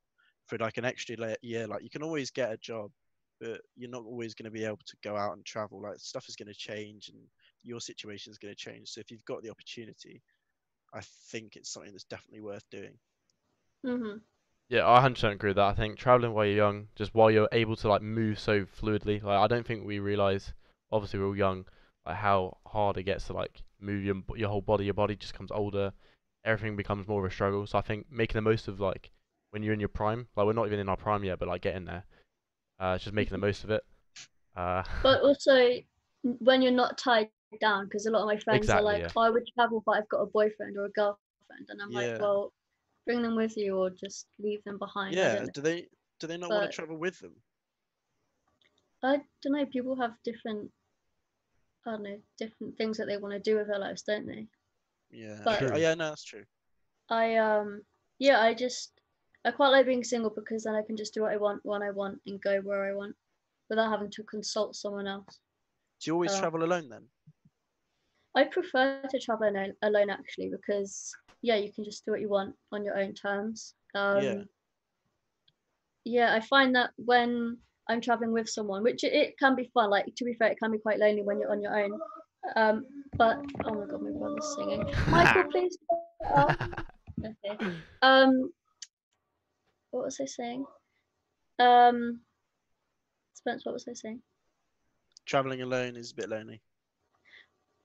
[0.46, 1.66] for like an extra year.
[1.66, 2.90] Like you can always get a job,
[3.40, 5.80] but you're not always to be able to go out and travel.
[5.82, 7.20] Like stuff is going to change, and
[7.62, 8.88] your situation is to change.
[8.90, 10.22] So if you've got the opportunity,
[10.94, 12.98] I think it's something that's definitely worth doing.
[13.84, 14.22] hmm
[14.70, 15.66] Yeah, I 100% agree with that.
[15.66, 19.22] I think traveling while you're young, just while you're able to like move so fluidly,
[19.22, 20.54] like I don't think we realize,
[20.92, 21.66] obviously we're all young,
[22.06, 24.86] like how hard it gets to like move your your whole body.
[24.86, 25.92] Your body just becomes older,
[26.44, 27.66] everything becomes more of a struggle.
[27.66, 29.10] So I think making the most of like
[29.50, 31.62] when you're in your prime, like we're not even in our prime yet, but like
[31.62, 32.04] getting there,
[32.80, 33.84] uh, just making the most of it.
[34.56, 35.80] Uh, But also,
[36.22, 39.12] when you're not tied down, because a lot of my friends Exactly, are like, yeah.
[39.16, 41.92] "Oh, I would travel, but I've got a boyfriend or a girlfriend," and I'm Yeah.
[41.92, 42.52] like, "Well,
[43.06, 45.88] bring them with you, or just leave them behind." Yeah, do they
[46.18, 47.34] do they not want to travel with them?
[49.02, 49.66] I don't know.
[49.66, 50.70] People have different,
[51.86, 54.46] I don't know, different things that they want to do with their lives, don't they?
[55.10, 56.44] Yeah, But- oh, yeah, no, that's true.
[57.08, 57.82] I um,
[58.18, 58.92] yeah, I just
[59.44, 61.82] I quite like being single because then I can just do what I want when
[61.82, 63.16] I want and go where I want,
[63.68, 65.40] without having to consult someone else.
[66.00, 67.08] Do you always Uh, travel alone then?
[68.36, 71.12] I prefer to travel alone, alone actually because
[71.42, 73.74] yeah, you can just do what you want on your own terms.
[73.94, 74.42] Um, Yeah.
[76.04, 77.58] yeah, I find that when
[77.88, 79.90] I'm traveling with someone, which it, it can be fun.
[79.90, 81.98] Like to be fair, it can be quite lonely when you're on your own.
[82.56, 82.84] Um,
[83.16, 84.84] but oh my god, my brother's singing.
[85.08, 85.76] Michael, please.
[87.22, 87.74] Okay.
[88.02, 88.50] Um,
[89.90, 90.64] what was I saying?
[91.58, 92.20] Um,
[93.34, 94.22] Spence, what was I saying?
[95.26, 96.62] Traveling alone is a bit lonely.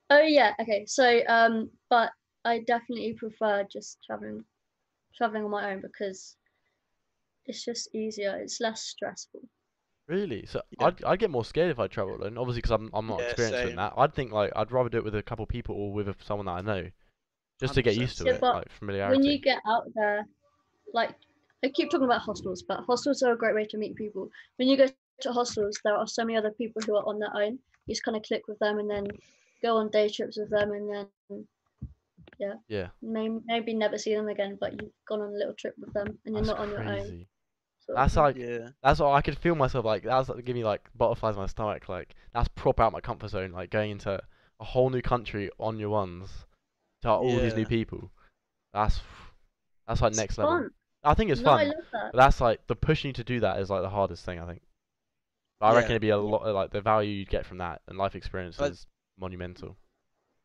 [0.09, 0.85] Oh yeah, okay.
[0.87, 2.11] So um, but
[2.43, 4.45] I definitely prefer just traveling,
[5.15, 6.37] traveling on my own because
[7.47, 8.37] it's just easier.
[8.37, 9.41] It's less stressful.
[10.07, 10.47] Really?
[10.47, 10.87] So Yeah.
[10.87, 12.37] I'd I'd get more scared if I travel alone.
[12.39, 13.75] Obviously, because I'm I'm not Yeah, experienced in same.
[13.75, 13.93] that.
[13.95, 16.15] I'd think like I'd rather do it with a couple of people or with a,
[16.23, 16.89] someone that I know,
[17.59, 17.97] just to get 100%.
[17.97, 19.11] used to Yeah, it, but like familiarity.
[19.11, 20.25] When you get out there,
[20.93, 21.15] like
[21.63, 24.29] I keep talking about hostels, but hostels are a great way to meet people.
[24.57, 24.87] When you go
[25.21, 27.59] to hostels, there are so many other people who are on their own.
[27.87, 29.05] You just kind of click with them and then
[29.65, 30.89] go on day trips with them, and
[31.29, 31.47] then
[32.67, 34.57] yeah, maybe, maybe never see them again.
[34.59, 36.79] But you've gone on a little trip with them, and you're that's not on your
[36.79, 36.85] own.
[36.85, 37.27] crazy.
[37.85, 38.23] sort of That's thing.
[38.23, 40.03] like Yeah, that's what I could feel myself like.
[40.03, 41.87] That's like, give me like butterflies in my stomach.
[41.89, 43.51] Like that's proper out my comfort zone.
[43.51, 44.21] Like going into
[44.59, 46.29] a whole new country on your ones
[47.03, 48.11] to all these new people.
[48.73, 48.99] That's
[49.87, 50.69] that's like It's next level.
[51.03, 52.11] I think it's no, I fun, love that.
[52.13, 54.39] but that's like the pushing you to do that is like the hardest thing.
[54.39, 54.61] I think.
[55.59, 55.75] But I Yeah.
[55.77, 58.57] reckon it'd be a lot like the value you'd get from that and life experience
[58.57, 58.87] But- is
[59.19, 59.77] monumental.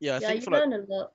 [0.01, 1.13] Yeah, I yeah, think you for like learn a lot.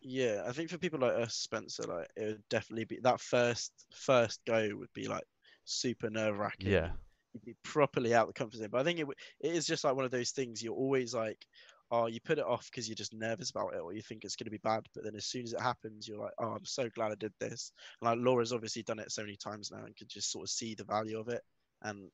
[0.00, 3.72] Yeah, I think for people like us, Spencer, like it would definitely be that first
[3.92, 5.24] first go would be like
[5.64, 6.70] super nerve wracking.
[6.72, 6.90] Yeah.
[7.34, 8.68] You'd be properly out the comfort zone.
[8.70, 11.14] But I think it w- it is just like one of those things you're always
[11.14, 11.44] like,
[11.90, 14.36] oh, you put it off because you're just nervous about it or you think it's
[14.36, 14.86] going to be bad.
[14.94, 17.32] But then as soon as it happens, you're like, oh, I'm so glad I did
[17.40, 17.72] this.
[18.00, 20.50] And like Laura's obviously done it so many times now and can just sort of
[20.50, 21.42] see the value of it
[21.82, 22.10] and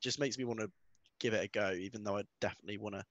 [0.00, 0.70] just makes me want to
[1.20, 3.04] give it a go, even though I definitely want to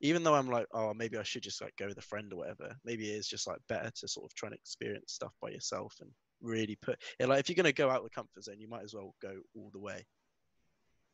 [0.00, 2.36] even though I'm like, oh, maybe I should just like go with a friend or
[2.36, 2.74] whatever.
[2.84, 6.10] Maybe it's just like better to sort of try and experience stuff by yourself and
[6.40, 7.00] really put.
[7.18, 9.14] Yeah, like if you're gonna go out of the comfort zone, you might as well
[9.20, 10.06] go all the way.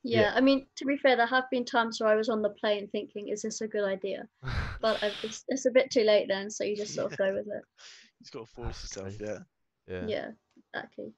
[0.02, 0.32] Yeah, Yeah.
[0.34, 2.88] I mean, to be fair, there have been times where I was on the plane
[2.88, 4.28] thinking, "Is this a good idea?"
[4.82, 7.32] But I've, it's, it's a bit too late then, so you just sort of go
[7.32, 7.62] with it.
[8.20, 9.16] You've got to force That's yourself.
[9.20, 9.38] Yeah.
[9.86, 10.06] yeah.
[10.06, 10.30] Yeah,
[10.74, 11.14] exactly.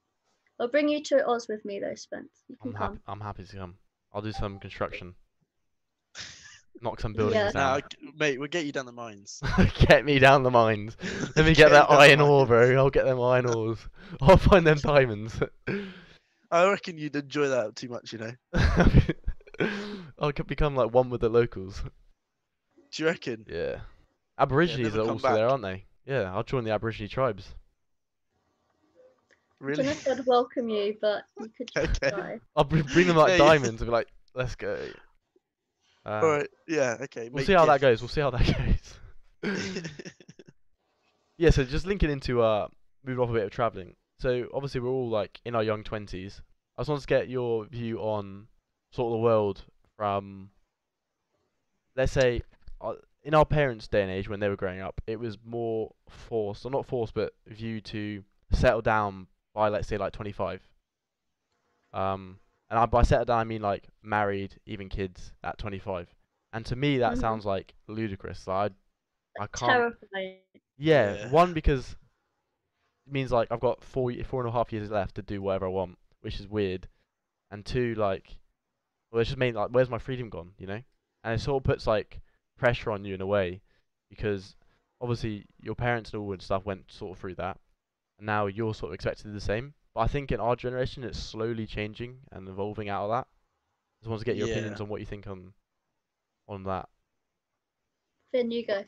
[0.61, 2.45] I'll bring you to Oz with me though, Spence.
[2.49, 2.83] You can I'm come.
[2.93, 3.01] happy.
[3.09, 3.75] I'm happy to come.
[4.13, 5.15] I'll do some construction.
[6.83, 7.51] Knock some buildings Yeah.
[7.55, 7.83] Nah, down.
[7.91, 9.41] g- mate, we'll get you down the mines.
[9.89, 10.97] get me down the mines.
[11.37, 12.77] Let me get Get that iron ore, bro.
[12.77, 13.79] I'll get them iron ores.
[14.21, 15.41] I'll find them diamonds.
[16.51, 18.33] I reckon you'd enjoy that too much, you know.
[20.19, 21.83] I could become like one with the locals.
[22.93, 23.45] Do you reckon?
[23.49, 23.81] Yeah.
[24.39, 25.85] Aborigines never are come also there, aren't they?
[26.07, 27.55] Yeah, I'll join the Aborigine tribes.
[29.61, 29.85] I don't Really?
[29.85, 32.11] know if I'd welcome you, but you could Okay.
[32.11, 32.41] try.
[32.55, 33.39] I'll bring them like Hey.
[33.39, 34.79] diamonds and be like, let's go.
[36.07, 36.49] Uh, All right.
[36.69, 36.97] Yeah.
[37.03, 37.29] Okay.
[37.31, 38.01] We'll see how that goes.
[38.01, 38.99] We'll see how that
[39.43, 39.83] goes.
[41.39, 42.69] yeah, so just linking into uh
[43.05, 43.97] moving off a bit of traveling.
[44.21, 46.41] So obviously we're all like in our young twenties.
[46.79, 48.47] I just wanted to get your view on
[48.93, 49.65] sort of the world
[49.97, 50.51] from
[51.97, 52.43] let's say
[52.81, 52.95] uh,
[53.25, 56.65] in our parents' day and age when they were growing up, it was more forced,
[56.65, 60.63] or not forced, but viewed to settle down by let's say like twenty five.
[61.93, 62.39] Um,
[62.71, 66.09] and I, by settle down I mean like married, even kids at twenty five.
[66.53, 67.21] And to me that Mhm.
[67.21, 68.47] sounds like ludicrous.
[68.47, 68.73] Like,
[69.39, 69.95] I I can't.
[70.01, 70.39] Terrifying.
[70.79, 71.31] Yeah, Yeah.
[71.31, 71.97] one because
[73.07, 75.41] it means like I've got four y- four and a half years left to do
[75.43, 76.89] whatever I want, which is weird.
[77.51, 78.39] And two, like,
[79.11, 80.55] well, it's just mean like, where's my freedom gone?
[80.59, 80.83] You know?
[81.25, 82.21] And it sort of puts like
[82.57, 83.63] pressure on you in a way,
[84.09, 84.57] because
[85.01, 87.59] obviously your parents and all and stuff went sort of through that,
[88.19, 89.75] and now you're sort of expected to do the same.
[89.97, 93.27] But I think in our generation, it's slowly changing and evolving out of that.
[93.27, 95.55] I Just want to get your opinions on what you think on
[96.47, 96.91] on that.
[98.31, 98.85] Finn, you go.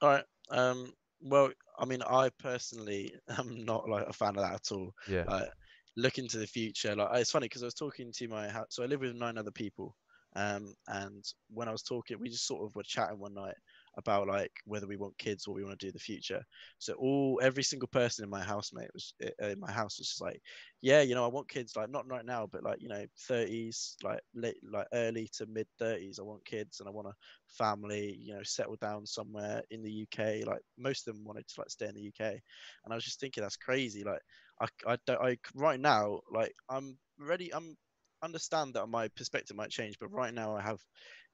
[0.00, 0.24] All right.
[0.50, 0.94] Um.
[1.20, 4.94] Well, I mean, I personally am not like a fan of that at all.
[5.06, 5.24] Yeah.
[5.28, 5.50] like
[5.98, 8.84] look into the future like it's funny because i was talking to my house so
[8.84, 9.96] i live with nine other people
[10.36, 13.56] um and when i was talking we just sort of were chatting one night
[13.98, 16.42] about like whether we want kids or we want to do the future.
[16.78, 20.22] So all every single person in my housemate was uh, in my house was just
[20.22, 20.40] like
[20.80, 23.96] yeah you know i want kids like not right now but like you know 30s
[24.02, 27.12] like late like early to mid 30s i want kids and i want a
[27.48, 31.60] family you know settle down somewhere in the uk like most of them wanted to
[31.60, 34.04] like stay in the uk and i was just thinking that's crazy.
[34.04, 34.20] Like
[34.60, 37.76] I, I don't I right now like I'm ready I'm
[38.22, 40.80] understand that my perspective might change but right now I have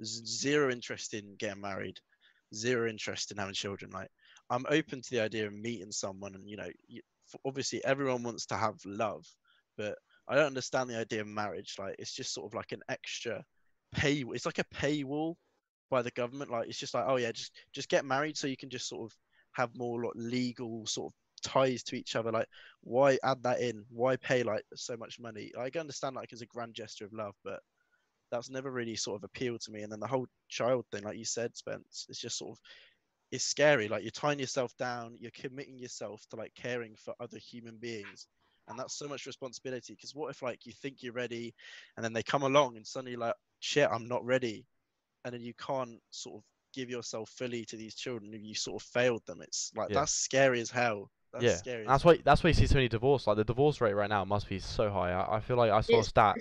[0.05, 1.99] zero interest in getting married
[2.55, 4.09] zero interest in having children like
[4.51, 6.69] I'm open to the idea of meeting someone and you know
[7.45, 9.25] obviously everyone wants to have love
[9.77, 9.97] but
[10.29, 11.77] I don't understand the idea of marriage.
[11.79, 13.45] Like it's just sort of like an extra
[13.93, 15.35] pay it's like a paywall
[15.91, 16.51] by the government.
[16.51, 19.11] Like it's just like oh yeah just just get married so you can just sort
[19.11, 19.17] of
[19.53, 22.33] have more like legal sort of ties to each other.
[22.33, 22.49] Like
[22.83, 23.85] why add that in?
[23.91, 25.53] Why pay like so much money?
[25.59, 27.61] I can understand like as a grand gesture of love but
[28.35, 29.83] that's never really sort of appealed to me.
[29.83, 32.59] And then the whole child thing like you said spence it's just sort of
[33.31, 33.89] it's scary.
[33.89, 38.27] Like you're tying yourself down you're committing yourself to like caring for other human beings.
[38.69, 41.55] And that's so much responsibility because what if like you think you're ready
[41.97, 44.67] and then they come along and suddenly like shit i'm not ready.
[45.25, 46.43] And then you can't sort of
[46.75, 49.41] give yourself fully to these children if you sort of failed them.
[49.41, 50.01] It's like Yeah.
[50.01, 52.89] that's scary as hell that's yeah, scary that's why that's why you see so many
[52.89, 53.27] divorce.
[53.27, 55.13] Like the divorce rate right now must be so high.
[55.13, 56.37] I, I feel like I saw a stat,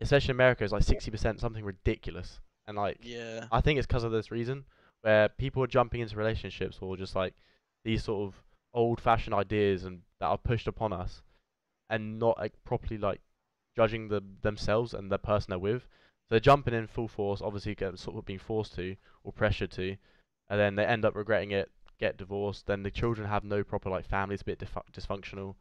[0.00, 2.40] especially in America, is like sixty percent, something ridiculous.
[2.66, 3.46] And like, Yeah.
[3.50, 4.64] I think it's because of this reason,
[5.02, 7.34] where people are jumping into relationships or just like
[7.84, 8.42] these sort of
[8.72, 11.22] old-fashioned ideas and that are pushed upon us,
[11.90, 13.20] and not like properly like
[13.76, 15.82] judging the themselves and the person they're with.
[15.82, 19.70] So they're jumping in full force, obviously get sort of being forced to or pressured
[19.72, 19.96] to,
[20.48, 21.70] and then they end up regretting it,
[22.04, 22.66] get divorced.
[22.66, 25.54] Then the children have no proper like family, it's a bit dif- dysfunctional,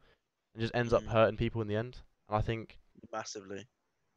[0.53, 1.07] and just ends up Mm.
[1.07, 2.01] hurting people in the end.
[2.27, 2.79] And I think
[3.11, 3.67] Massively.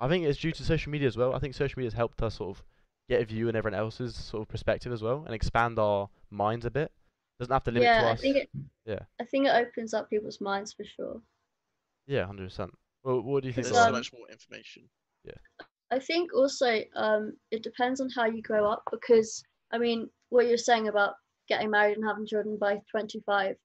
[0.00, 1.34] I think it's due to social media as well.
[1.34, 2.64] I think social media has helped us sort of
[3.08, 6.66] get a view in everyone else's sort of perspective as well and expand our minds
[6.66, 6.92] a bit.
[7.38, 8.50] Doesn't have to limit yeah, to I think it.
[8.84, 9.00] Yeah.
[9.20, 11.20] I think it opens up people's minds for sure.
[12.06, 12.72] Yeah, hundred percent.
[13.04, 13.66] Well, what do you think?
[13.66, 14.88] There's so much more information.
[15.24, 15.38] Yeah.
[15.90, 20.46] I think also um, it depends on how you grow up because I mean what
[20.46, 21.14] you're saying about
[21.48, 23.56] getting married and having children by 25.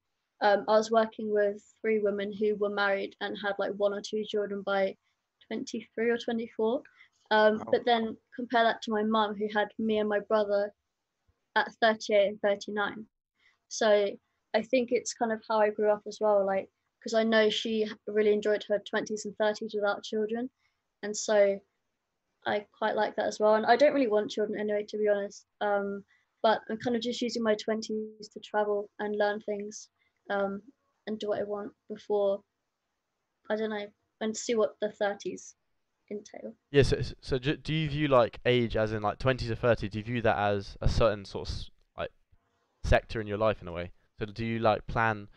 [0.42, 4.02] Um, I was working with three women who were married and had like one or
[4.02, 4.96] two children by
[5.48, 6.82] 23 or 24.
[7.32, 7.64] Um.
[7.72, 10.74] But then compare that to my mum who had me and my brother
[11.56, 13.06] at 38 and 39.
[13.68, 14.10] So
[14.54, 16.70] I think it's kind of how I grew up as well, like
[17.00, 20.50] because I know she really enjoyed her 20s and 30s without children,
[21.04, 21.60] and so
[22.46, 23.56] I quite like that as well.
[23.56, 25.46] And I don't really want children anyway, to be honest.
[25.62, 26.04] Um,
[26.44, 29.89] but I'm kind of just using my 20s to travel and learn things
[30.30, 30.62] um,
[31.08, 32.42] and do what I want before
[33.50, 33.88] I don't know
[34.22, 35.54] and see what the 30s
[36.10, 36.54] entail.
[36.72, 39.89] Yeah, so, so- do, do you view like age as in like 20s or 30?
[39.89, 41.56] Do you view that as a certain sort of
[41.98, 42.12] like
[42.84, 43.92] sector in your life in a way?
[44.20, 45.28] So do you like plan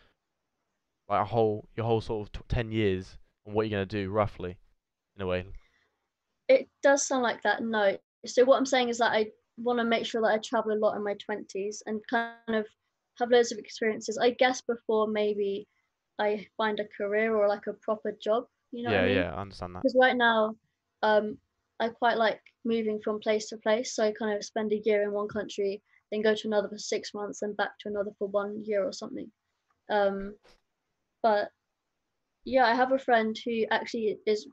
[1.09, 4.09] like a whole your whole sort of t 10 years and what you're gonna do
[4.09, 4.57] roughly
[5.15, 5.45] in a way?
[6.47, 7.63] It does sound like that.
[7.63, 7.97] No.
[8.25, 9.27] So what I'm saying is that I
[9.57, 12.65] want to make sure that I travel a lot in my 20s and kind of
[13.19, 14.17] have loads of experiences.
[14.17, 15.67] I guess before maybe
[16.19, 18.45] I find a career or like a proper job.
[18.71, 19.15] You know yeah, I mean?
[19.15, 19.83] yeah, I understand that.
[19.83, 20.55] Because right now,
[21.01, 21.37] um,
[21.79, 23.95] I quite like moving from place to place.
[23.95, 25.81] So I kind of spend a year in one country,
[26.11, 28.93] then go to another for six months, and back to another for one year or
[28.93, 29.31] something.
[29.89, 30.35] Um,
[31.21, 31.49] but
[32.43, 34.47] yeah, I have a friend who actually is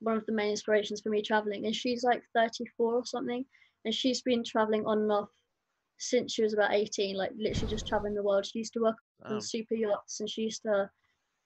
[0.00, 3.44] one of the main inspirations for me traveling, and she's like 34 or something,
[3.84, 5.30] and she's been traveling on and off
[5.98, 8.46] since she was about 18, like literally just traveling the world.
[8.46, 8.96] She used to work
[9.28, 10.90] on Um, super yachts and she used to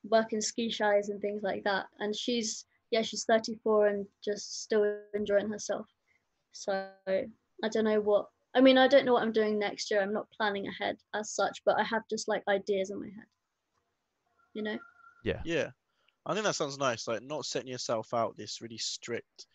[0.05, 1.87] work in ski shies and things like that.
[1.99, 5.87] And she's yeah, she's 34 and just still enjoying herself.
[6.53, 10.03] So I don't know what I mean, I don't know what I'm doing next year.
[10.03, 13.27] I'm not planning ahead as such, but I have just like ideas in my head.
[14.55, 14.79] You know?
[15.25, 15.71] Yeah, Yeah.
[16.25, 17.09] I think that sounds nice.
[17.09, 19.47] Like not setting yourself out this really strict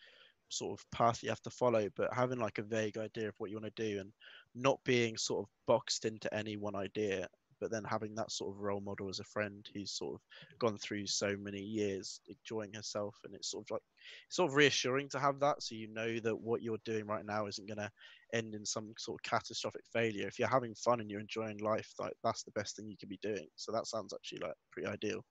[0.49, 3.49] sort of path you have to follow, but having like a vague idea of what
[3.49, 4.11] you want to do and
[4.55, 7.27] not being sort of boxed into any one idea,
[7.59, 10.21] but then having that sort of role model as a friend who's sort of
[10.59, 13.81] gone through so many years enjoying herself and it's sort of like
[14.27, 17.25] it's sort of reassuring to have that so you know that what you're doing right
[17.25, 17.89] now isn't going to
[18.33, 20.27] end in some sort of catastrophic failure.
[20.27, 23.09] If you're having fun and you're enjoying life like that's the best thing you can
[23.09, 23.47] be doing.
[23.55, 25.23] So that sounds actually like pretty ideal.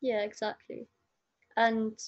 [0.00, 0.86] Yeah, exactly.
[1.56, 1.98] And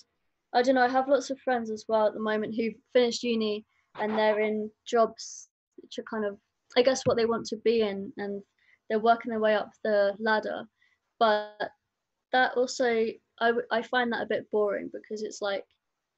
[0.55, 3.22] I don't know, I have lots of friends as well at the moment who've finished
[3.22, 3.66] uni
[4.01, 5.49] and they're in jobs
[5.82, 6.38] which are kind of,
[6.76, 8.42] I guess, what they want to be in, and
[8.88, 10.64] they're working their way up the ladder.
[11.18, 11.70] But
[12.32, 13.07] that also,
[13.40, 15.64] I, I find that a bit boring because it's like,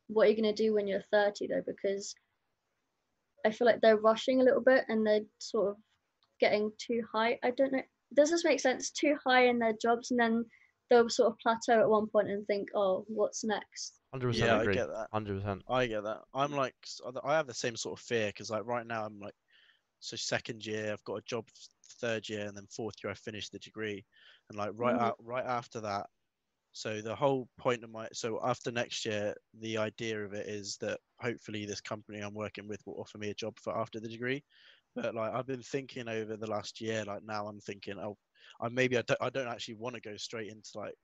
[0.09, 1.63] what are you going to do when you're 30 though?
[1.67, 2.15] Because
[3.47, 5.77] I feel like they're rushing a little bit and they're sort of
[6.41, 7.39] getting too high.
[7.43, 7.83] I don't know.
[8.15, 8.91] Does this make sense?
[8.91, 10.45] Too high in their jobs and then
[10.91, 14.01] they'll sort of plateau at one point and think, oh, what's next?
[14.11, 15.63] 100% yeah i get that 100%.
[15.69, 16.23] I get that.
[16.35, 16.75] I'm like,
[17.25, 19.35] I have the same sort of fear because, like, right now I'm like,
[20.01, 21.49] so second year, I've got a job,
[22.01, 24.07] third year, and then fourth year I finished the degree,
[24.51, 24.97] and like right Mhm.
[24.97, 26.09] out, right after that.
[26.73, 30.77] So the whole point of my, so after next year, the idea of it is
[30.81, 34.09] that hopefully this company I'm working with will offer me a job for after the
[34.09, 34.45] degree.
[34.95, 38.19] But like I've been thinking over the last year, like now I'm thinking, oh,
[38.63, 40.95] I maybe I don't, I don't actually want to go straight into like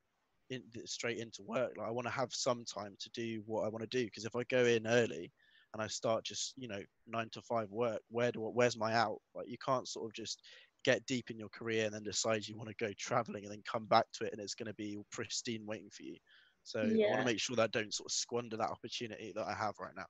[0.51, 1.73] in, straight into work.
[1.77, 4.05] Like I want to have some time to do what I want to do.
[4.05, 5.33] Because if I go in early
[5.75, 8.95] and I start just you know nine to five work, where do I- where's my
[8.95, 9.21] out?
[9.35, 10.43] Like you can't sort of just
[10.85, 13.63] get deep in your career and then decide you want to go traveling and then
[13.71, 16.17] come back to it and it's going to be all pristine waiting for you.
[16.63, 19.47] So I want to make sure that I don't sort of squander that opportunity that
[19.47, 20.07] I have right now.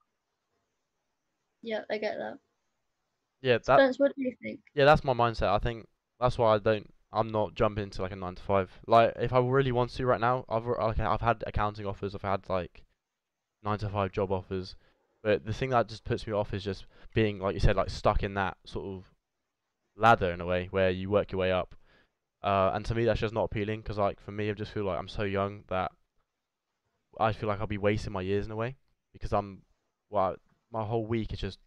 [1.62, 2.38] Yeah, I get that.
[3.42, 4.60] Yeah, that Spence, what do you think?
[4.74, 5.48] yeah, that's my mindset.
[5.48, 5.86] I think
[6.20, 6.90] that's why I don't.
[7.12, 8.70] I'm not jumping into like a nine to five.
[8.86, 12.14] Like if I really want to right now, I've like I've had accounting offers.
[12.14, 12.82] I've had like
[13.62, 14.76] nine to five job offers.
[15.22, 17.90] But the thing that just puts me off is just being like you said, like
[17.90, 19.04] stuck in that sort of
[19.96, 21.74] ladder in a way where you work your way up.
[22.42, 24.84] Uh, and to me, that's just not appealing because like for me, I just feel
[24.84, 25.92] like I'm so young that
[27.18, 28.76] I feel like I'll be wasting my years in a way
[29.12, 29.62] because I'm
[30.10, 30.36] well,
[30.70, 31.58] my whole week is just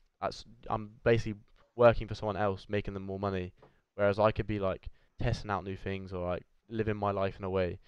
[0.70, 1.36] I'm basically
[1.76, 3.54] working for someone else, making them more money,
[3.96, 4.90] whereas I could be like
[5.22, 7.80] testing out new things or like living my life in a way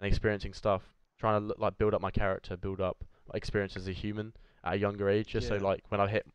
[0.00, 0.82] and experiencing stuff,
[1.18, 4.32] trying to look, like build up my character, build up like, experience as a human
[4.64, 6.26] at a younger age, just so like when I hit,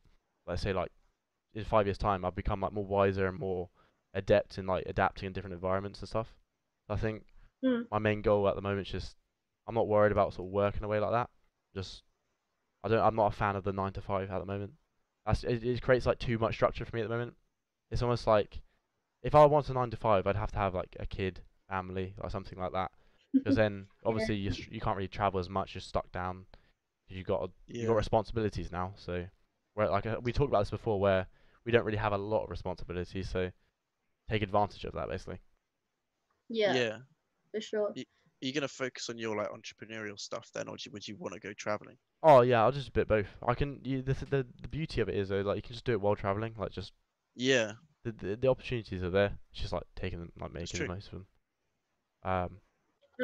[0.48, 0.92] let's say like
[1.54, 3.70] in five years time, I've become like more wiser and more
[4.14, 6.34] adept in like adapting in different environments and stuff.
[6.90, 7.24] I think
[7.64, 7.88] Mm.
[7.90, 9.16] my main goal at the moment is just
[9.66, 11.30] I'm not worried about sort of working away like that.
[11.74, 12.04] Just
[12.84, 14.74] I don't I'm not a fan of the nine to five at the moment.
[15.26, 17.36] That's it, it creates like too much structure for me at the moment.
[17.90, 18.60] It's almost like
[19.26, 22.16] if I want a nine to five, I'd have to have like a kid, family,
[22.22, 22.92] or something like that.
[23.44, 25.76] Because then obviously you you can't really travel as much.
[25.76, 26.46] You're stuck down.
[27.10, 28.94] you got you got responsibilities now.
[28.98, 29.26] So,
[29.76, 31.28] where like uh, we talked about this before, where
[31.66, 33.30] we don't really have a lot of responsibilities.
[33.30, 33.52] So,
[34.30, 35.40] take advantage of that basically.
[36.50, 36.98] Yeah, yeah.
[37.52, 37.94] for sure.
[37.96, 41.16] Y- Are you gonna focus on your like entrepreneurial stuff then, or you, would you
[41.18, 41.98] want to go traveling?
[42.24, 43.28] Oh yeah, I'll just a bit both.
[43.46, 43.80] I can.
[43.84, 46.02] You, the, the the beauty of it is though, like you can just do it
[46.02, 46.56] while traveling.
[46.58, 46.94] Like just
[47.36, 47.74] Yeah,
[48.06, 49.38] the the, the opportunities are there.
[49.52, 51.26] It's just like taking them, like making the most of them.
[52.24, 52.50] Um.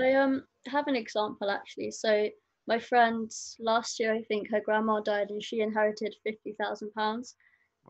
[0.02, 1.92] I um have an example actually.
[1.92, 2.30] So
[2.68, 7.36] my friend last year, I think her grandma died and she inherited fifty thousand pounds.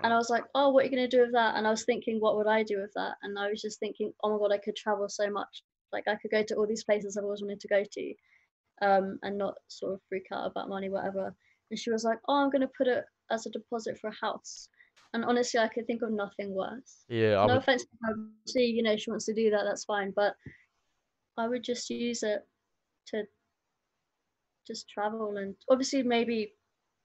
[0.03, 1.55] And I was like, oh, what are you gonna do with that?
[1.55, 3.17] And I was thinking, what would I do with that?
[3.21, 5.63] And I was just thinking, oh my god, I could travel so much.
[5.91, 8.13] Like I could go to all these places I've always wanted to go to,
[8.81, 11.35] um, and not sort of freak out about money, whatever.
[11.69, 14.69] And she was like, oh, I'm gonna put it as a deposit for a house.
[15.13, 17.03] And honestly, I could think of nothing worse.
[17.09, 17.63] Yeah, I no would.
[17.63, 20.13] offense to her, you know, she wants to do that, that's fine.
[20.15, 20.35] But
[21.37, 22.47] I would just use it
[23.07, 23.23] to
[24.65, 26.53] just travel and obviously maybe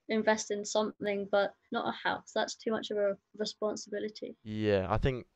[0.08, 2.30] invest in something, but not a house.
[2.34, 4.36] That's too much of a responsibility.
[4.44, 5.26] Yeah, I think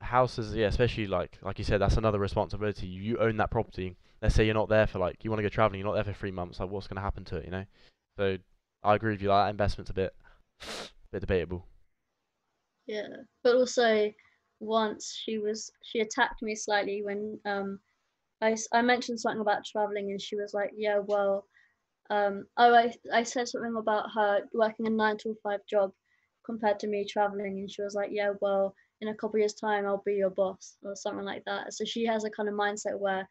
[0.00, 0.54] houses.
[0.54, 2.86] Yeah, especially like like you said, that's another responsibility.
[2.86, 3.96] You own that property.
[4.20, 5.80] Let's say you're not there for like you want to go traveling.
[5.80, 6.60] You're not there for three months.
[6.60, 7.46] Like what's gonna happen to it?
[7.46, 7.64] You know.
[8.16, 8.36] So
[8.84, 9.28] I agree with you.
[9.28, 10.14] Like, that investment's a bit
[11.10, 11.66] bit debatable.
[12.86, 13.08] Yeah.
[13.42, 14.12] But also
[14.60, 17.80] once she was she attacked me slightly when um
[18.40, 21.46] I I mentioned something about traveling and she was like, Yeah, well,
[22.10, 25.92] um oh I, I said something about her working a nine to five job
[26.44, 29.86] compared to me traveling and she was like, Yeah, well, in a couple years time
[29.86, 31.74] I'll be your boss or something like that.
[31.74, 33.28] So she has a kind of mindset where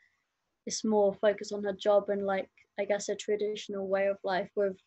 [0.65, 2.49] it's more focused on her job and like
[2.79, 4.77] I guess a traditional way of life with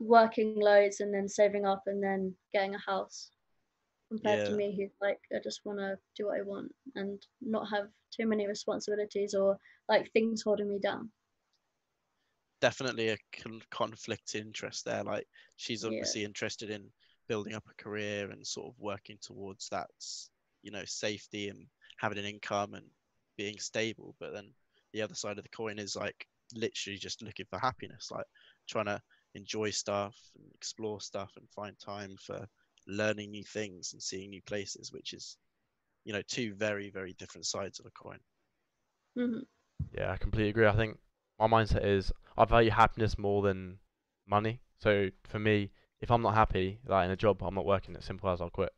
[0.00, 3.30] working loads and then saving up and then getting a house
[4.08, 7.68] compared to me who like I just want to do what I want and not
[7.70, 11.10] have too many responsibilities or like things holding me down.
[12.60, 15.04] definitely a con- conflict interest there.
[15.04, 15.88] Like she's Yeah.
[15.92, 16.90] obviously interested in
[17.28, 19.88] building up a career and sort of working towards that,
[20.62, 21.66] you know, safety and
[21.98, 22.86] having an income and
[23.36, 24.14] being stable.
[24.18, 24.50] But then
[24.92, 28.26] the other side of the coin is like literally just looking for happiness, like
[28.68, 29.00] trying to
[29.34, 32.46] enjoy stuff and explore stuff and find time for
[32.88, 35.38] learning new things and seeing new places, which is,
[36.04, 38.20] you know, two very, very different sides of a coin.
[39.16, 39.40] hmm
[39.92, 40.66] Yeah, I completely agree.
[40.66, 40.98] I think
[41.38, 43.78] my mindset is I value happiness more than
[44.26, 44.60] money.
[44.78, 45.70] So for me,
[46.00, 47.96] if I'm not happy, like in a job, I'm not working.
[47.96, 48.72] As simple as I'll quit.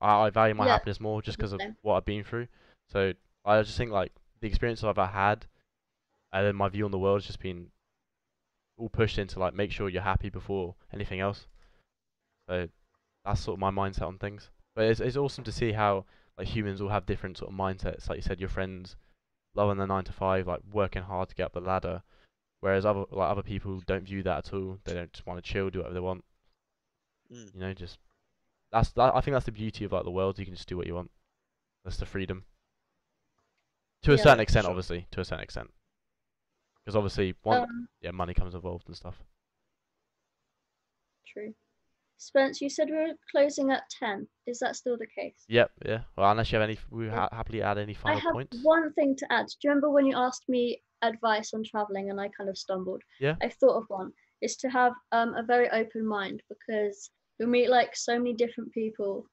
[0.00, 2.48] I, I value my Yeah, happiness more just because of what I've been through.
[2.88, 3.14] So
[3.44, 5.46] I just think like the experience I've had,
[6.32, 7.70] and then my view on the world has just been
[8.76, 11.46] all pushed into like make sure you're happy before anything else.
[12.48, 12.68] So
[13.30, 14.50] that's sort of my mindset on things.
[14.74, 16.04] But it's it's awesome to see how
[16.36, 18.08] like humans all have different sort of mindsets.
[18.08, 18.96] Like you said, your friends
[19.54, 22.02] loving the nine to five, like working hard to get up the ladder,
[22.60, 24.78] whereas other like other people don't view that at all.
[24.84, 26.24] They don't just want to chill, do whatever they want.
[27.32, 27.54] Mm.
[27.54, 27.98] You know, just
[28.72, 29.14] that's that.
[29.14, 30.38] I think that's the beauty of like the world.
[30.38, 31.10] You can just do what you want.
[31.84, 32.44] That's the freedom.
[34.02, 34.70] To a Yeah, certain extent, sure.
[34.70, 35.06] obviously.
[35.12, 35.70] To a certain extent.
[36.84, 39.22] Because obviously, one Um, yeah, money comes involved and stuff.
[41.26, 41.54] true.
[42.20, 44.28] Spence, you said we were closing at ten.
[44.46, 45.42] Is that still the case?
[45.48, 46.00] Yep, yeah.
[46.18, 48.58] Well, unless you have any, we ha- happily add any final I have points.
[48.62, 49.46] one thing to add.
[49.46, 53.00] Do you remember when you asked me advice on traveling and I kind of stumbled?
[53.20, 53.36] Yeah.
[53.42, 54.12] I thought of one.
[54.42, 58.70] Is to have um, a very open mind because you'll meet like so many different
[58.72, 59.24] people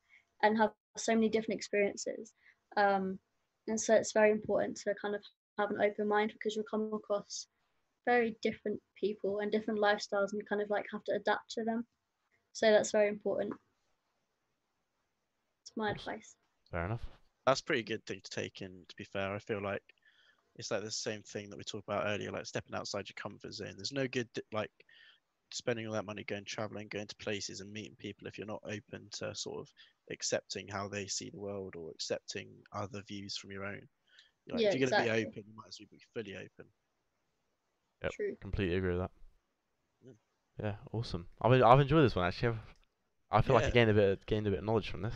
[0.41, 2.33] and have so many different experiences.
[2.77, 3.19] Um,
[3.67, 5.21] and so it's very important to kind of
[5.59, 7.47] have an open mind because you'll come across
[8.05, 11.85] very different people and different lifestyles and kind of like have to adapt to them.
[12.57, 13.53] So that's very important.
[15.61, 16.35] It's my advice.
[16.71, 17.05] Fair enough.
[17.45, 19.83] that's a pretty good thing to take in to be fair i feel like
[20.55, 23.53] it's like the same thing that we talked about earlier like stepping outside your comfort
[23.53, 24.71] zone there's no good like
[25.51, 28.63] spending all that money going traveling going to places and meeting people if you're not
[28.65, 29.69] open to sort of
[30.09, 33.81] accepting how they see the world or accepting other views from your own
[34.49, 35.21] like, Yeah, if you're going to exactly.
[35.21, 36.65] be open you might as well be fully open
[38.03, 38.11] Yep.
[38.13, 38.37] True.
[38.41, 39.11] Completely agree with that.
[40.61, 41.27] Yeah, awesome.
[41.41, 42.49] I've I've enjoyed this one actually.
[42.49, 42.59] I've,
[43.29, 43.73] I feel like I Yeah.
[43.73, 45.13] gained a bit gained a bit of knowledge from this.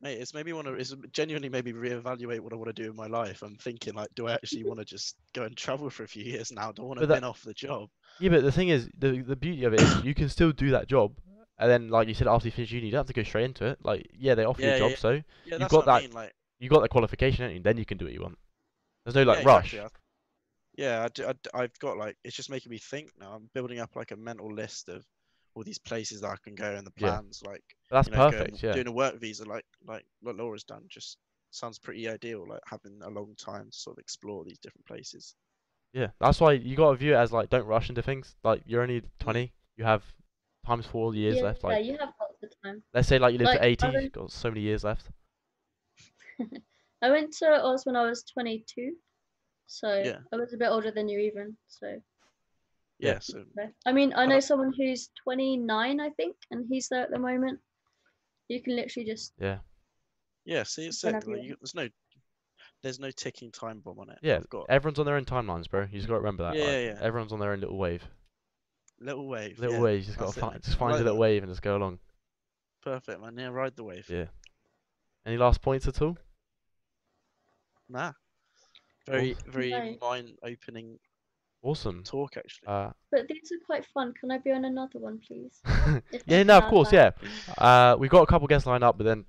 [0.00, 2.90] mate it's made me want to it's genuinely maybe reevaluate what i want to do
[2.90, 5.88] in my life i'm thinking like do i actually want to just go and travel
[5.90, 7.88] for a few years now do i want to that- bin off the job
[8.18, 10.70] Yeah, but the thing is, the the beauty of it is you can still do
[10.72, 11.12] that job,
[11.58, 13.44] and then like you said, after you finish uni, you don't have to go straight
[13.46, 13.78] into it.
[13.82, 15.10] Like, yeah, they offer you Yeah, a yeah, job, so
[15.44, 17.62] yeah You've got what i that- mean like you got the qualification, haven't?
[17.64, 18.38] Then you can do what you want.
[19.04, 19.74] There's no like yeah, rush.
[19.74, 20.01] exactly.
[20.78, 21.08] I- Yeah,
[21.54, 23.32] I, have got like it's just making me think now.
[23.32, 25.04] I'm building up like a mental list of
[25.54, 27.10] all these places that I can go and the Yeah.
[27.10, 27.42] plans.
[27.44, 28.60] Like that's you know, perfect.
[28.60, 28.72] going, yeah.
[28.74, 31.18] doing a work visa, like like what Laura's done, just
[31.50, 32.46] sounds pretty ideal.
[32.48, 35.34] Like having a long time to sort of explore these different places.
[35.92, 38.34] Yeah, that's why you gotta view it as like don't rush into things.
[38.42, 39.50] Like you're only 20, mm.
[39.76, 40.02] you have
[40.66, 41.60] times four years yeah, left.
[41.64, 42.82] yeah, you have lots of time.
[42.94, 45.10] let's say like you live like, to 80, I you've got so many years left.
[47.02, 48.92] I went to Oz when I was 22,
[49.72, 50.18] so Yeah.
[50.32, 51.56] I was a bit older than you even.
[51.68, 51.86] So,
[52.98, 53.12] Yeah.
[53.14, 53.18] Yeah.
[53.20, 53.44] So.
[53.86, 57.18] I mean, I Uh, know someone who's 29, I think, and he's there at the
[57.18, 57.60] moment.
[58.48, 59.60] You can literally just Yeah,
[60.44, 60.62] yeah.
[60.64, 61.08] See, it's sick.
[61.14, 61.88] Whenever you you, there's no,
[62.82, 64.18] there's no ticking time bomb on it.
[64.22, 64.40] yeah.
[64.50, 65.82] Got Everyone's on their own timelines, bro.
[65.82, 66.54] You just gotta remember that.
[66.56, 66.98] Yeah, like, yeah.
[67.00, 68.06] Everyone's on their own little wave.
[69.00, 69.58] little wave.
[69.58, 70.00] Little yeah, wave.
[70.00, 71.20] You just gotta that's it, find, just find like your little that.
[71.20, 71.98] wave and just go along.
[72.82, 73.36] Perfect, man.
[73.38, 74.08] Yeah, ride the wave.
[74.10, 74.26] Yeah.
[75.24, 76.18] Any last points at all?
[77.88, 78.12] Nah.
[79.06, 79.96] Very, very No.
[80.00, 80.98] mind-opening
[81.62, 82.02] Awesome.
[82.04, 82.66] talk, actually.
[82.68, 84.12] Uh, But these are quite fun.
[84.14, 85.60] Can I be on another one, please?
[86.12, 87.16] If yeah, that's no, of allowed course, back.
[87.22, 87.54] yeah.
[87.58, 89.24] Uh, we've got a couple guests lined up, but then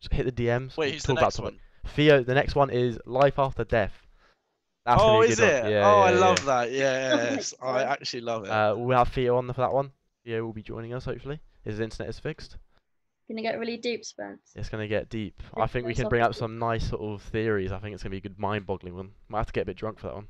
[0.00, 0.76] just hit the DMs.
[0.76, 1.54] Wait, we'll who's the talk about next something.
[1.54, 1.92] one?
[1.94, 3.92] Theo, the next one is Life After Death.
[4.86, 5.62] That's oh, gonna be a is good it?
[5.62, 5.72] one.
[5.72, 6.44] Yeah, oh, I yeah, love yeah.
[6.44, 6.72] that.
[6.72, 8.50] Yes, I actually love it.
[8.50, 9.92] Uh, we'll have Theo on for that one.
[10.24, 11.40] Theo will be joining us hopefully.
[11.64, 12.56] His internet is fixed.
[13.28, 14.52] Gonna get really deep, Spence.
[14.54, 15.42] It's gonna get deep.
[15.56, 17.72] I think we can bring up some nice sort of theories.
[17.72, 19.12] I think it's gonna be a good mind-boggling one.
[19.28, 20.28] Might have to get a bit drunk for that one.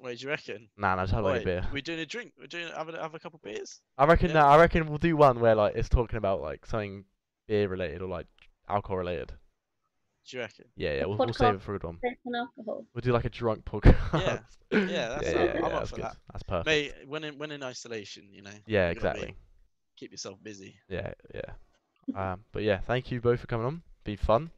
[0.00, 0.68] Wait, do you reckon?
[0.76, 1.66] Nah, nah, just have like a beer.
[1.72, 2.32] we're doing a drink.
[2.36, 3.80] We're doing have a, have a couple beers.
[3.96, 4.28] I reckon.
[4.28, 4.40] yeah.
[4.40, 7.04] Nah, I reckon we'll do one where like it's talking about like something
[7.46, 8.26] beer related or like
[8.68, 9.32] alcohol related.
[10.28, 10.64] Do you reckon?
[10.76, 11.04] Yeah, yeah.
[11.06, 11.98] We'll, we'll save it for a good one.
[12.00, 12.84] Sex and alcohol.
[12.94, 13.94] We'll do like a drunk podcast.
[14.14, 14.38] Yeah.
[14.72, 15.34] Yeah, that's yeah, up.
[15.34, 16.04] yeah, I'm yeah, up that's for good.
[16.04, 16.16] that.
[16.32, 16.66] That's perfect.
[16.66, 18.50] Mate, when in when in isolation, you know.
[18.66, 19.36] yeah, you gotta exactly.
[19.96, 20.74] Keep yourself busy.
[20.88, 21.52] Yeah, yeah.
[22.32, 23.82] um, but yeah, thank you both for coming on.
[24.04, 24.50] Be fun.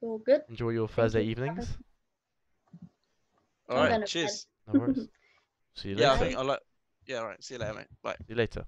[0.00, 0.42] All good.
[0.48, 1.68] Enjoy your Thursday you evenings.
[3.68, 4.08] All I'm right, gonna bed.
[4.08, 4.46] cheers.
[4.72, 5.08] No worries.
[5.74, 6.06] See you later.
[6.06, 6.26] Yeah, I later.
[6.26, 6.60] think I like.
[7.06, 7.44] Yeah, all right.
[7.44, 7.86] See you later, mate.
[8.02, 8.16] Bye.
[8.18, 8.64] See you later.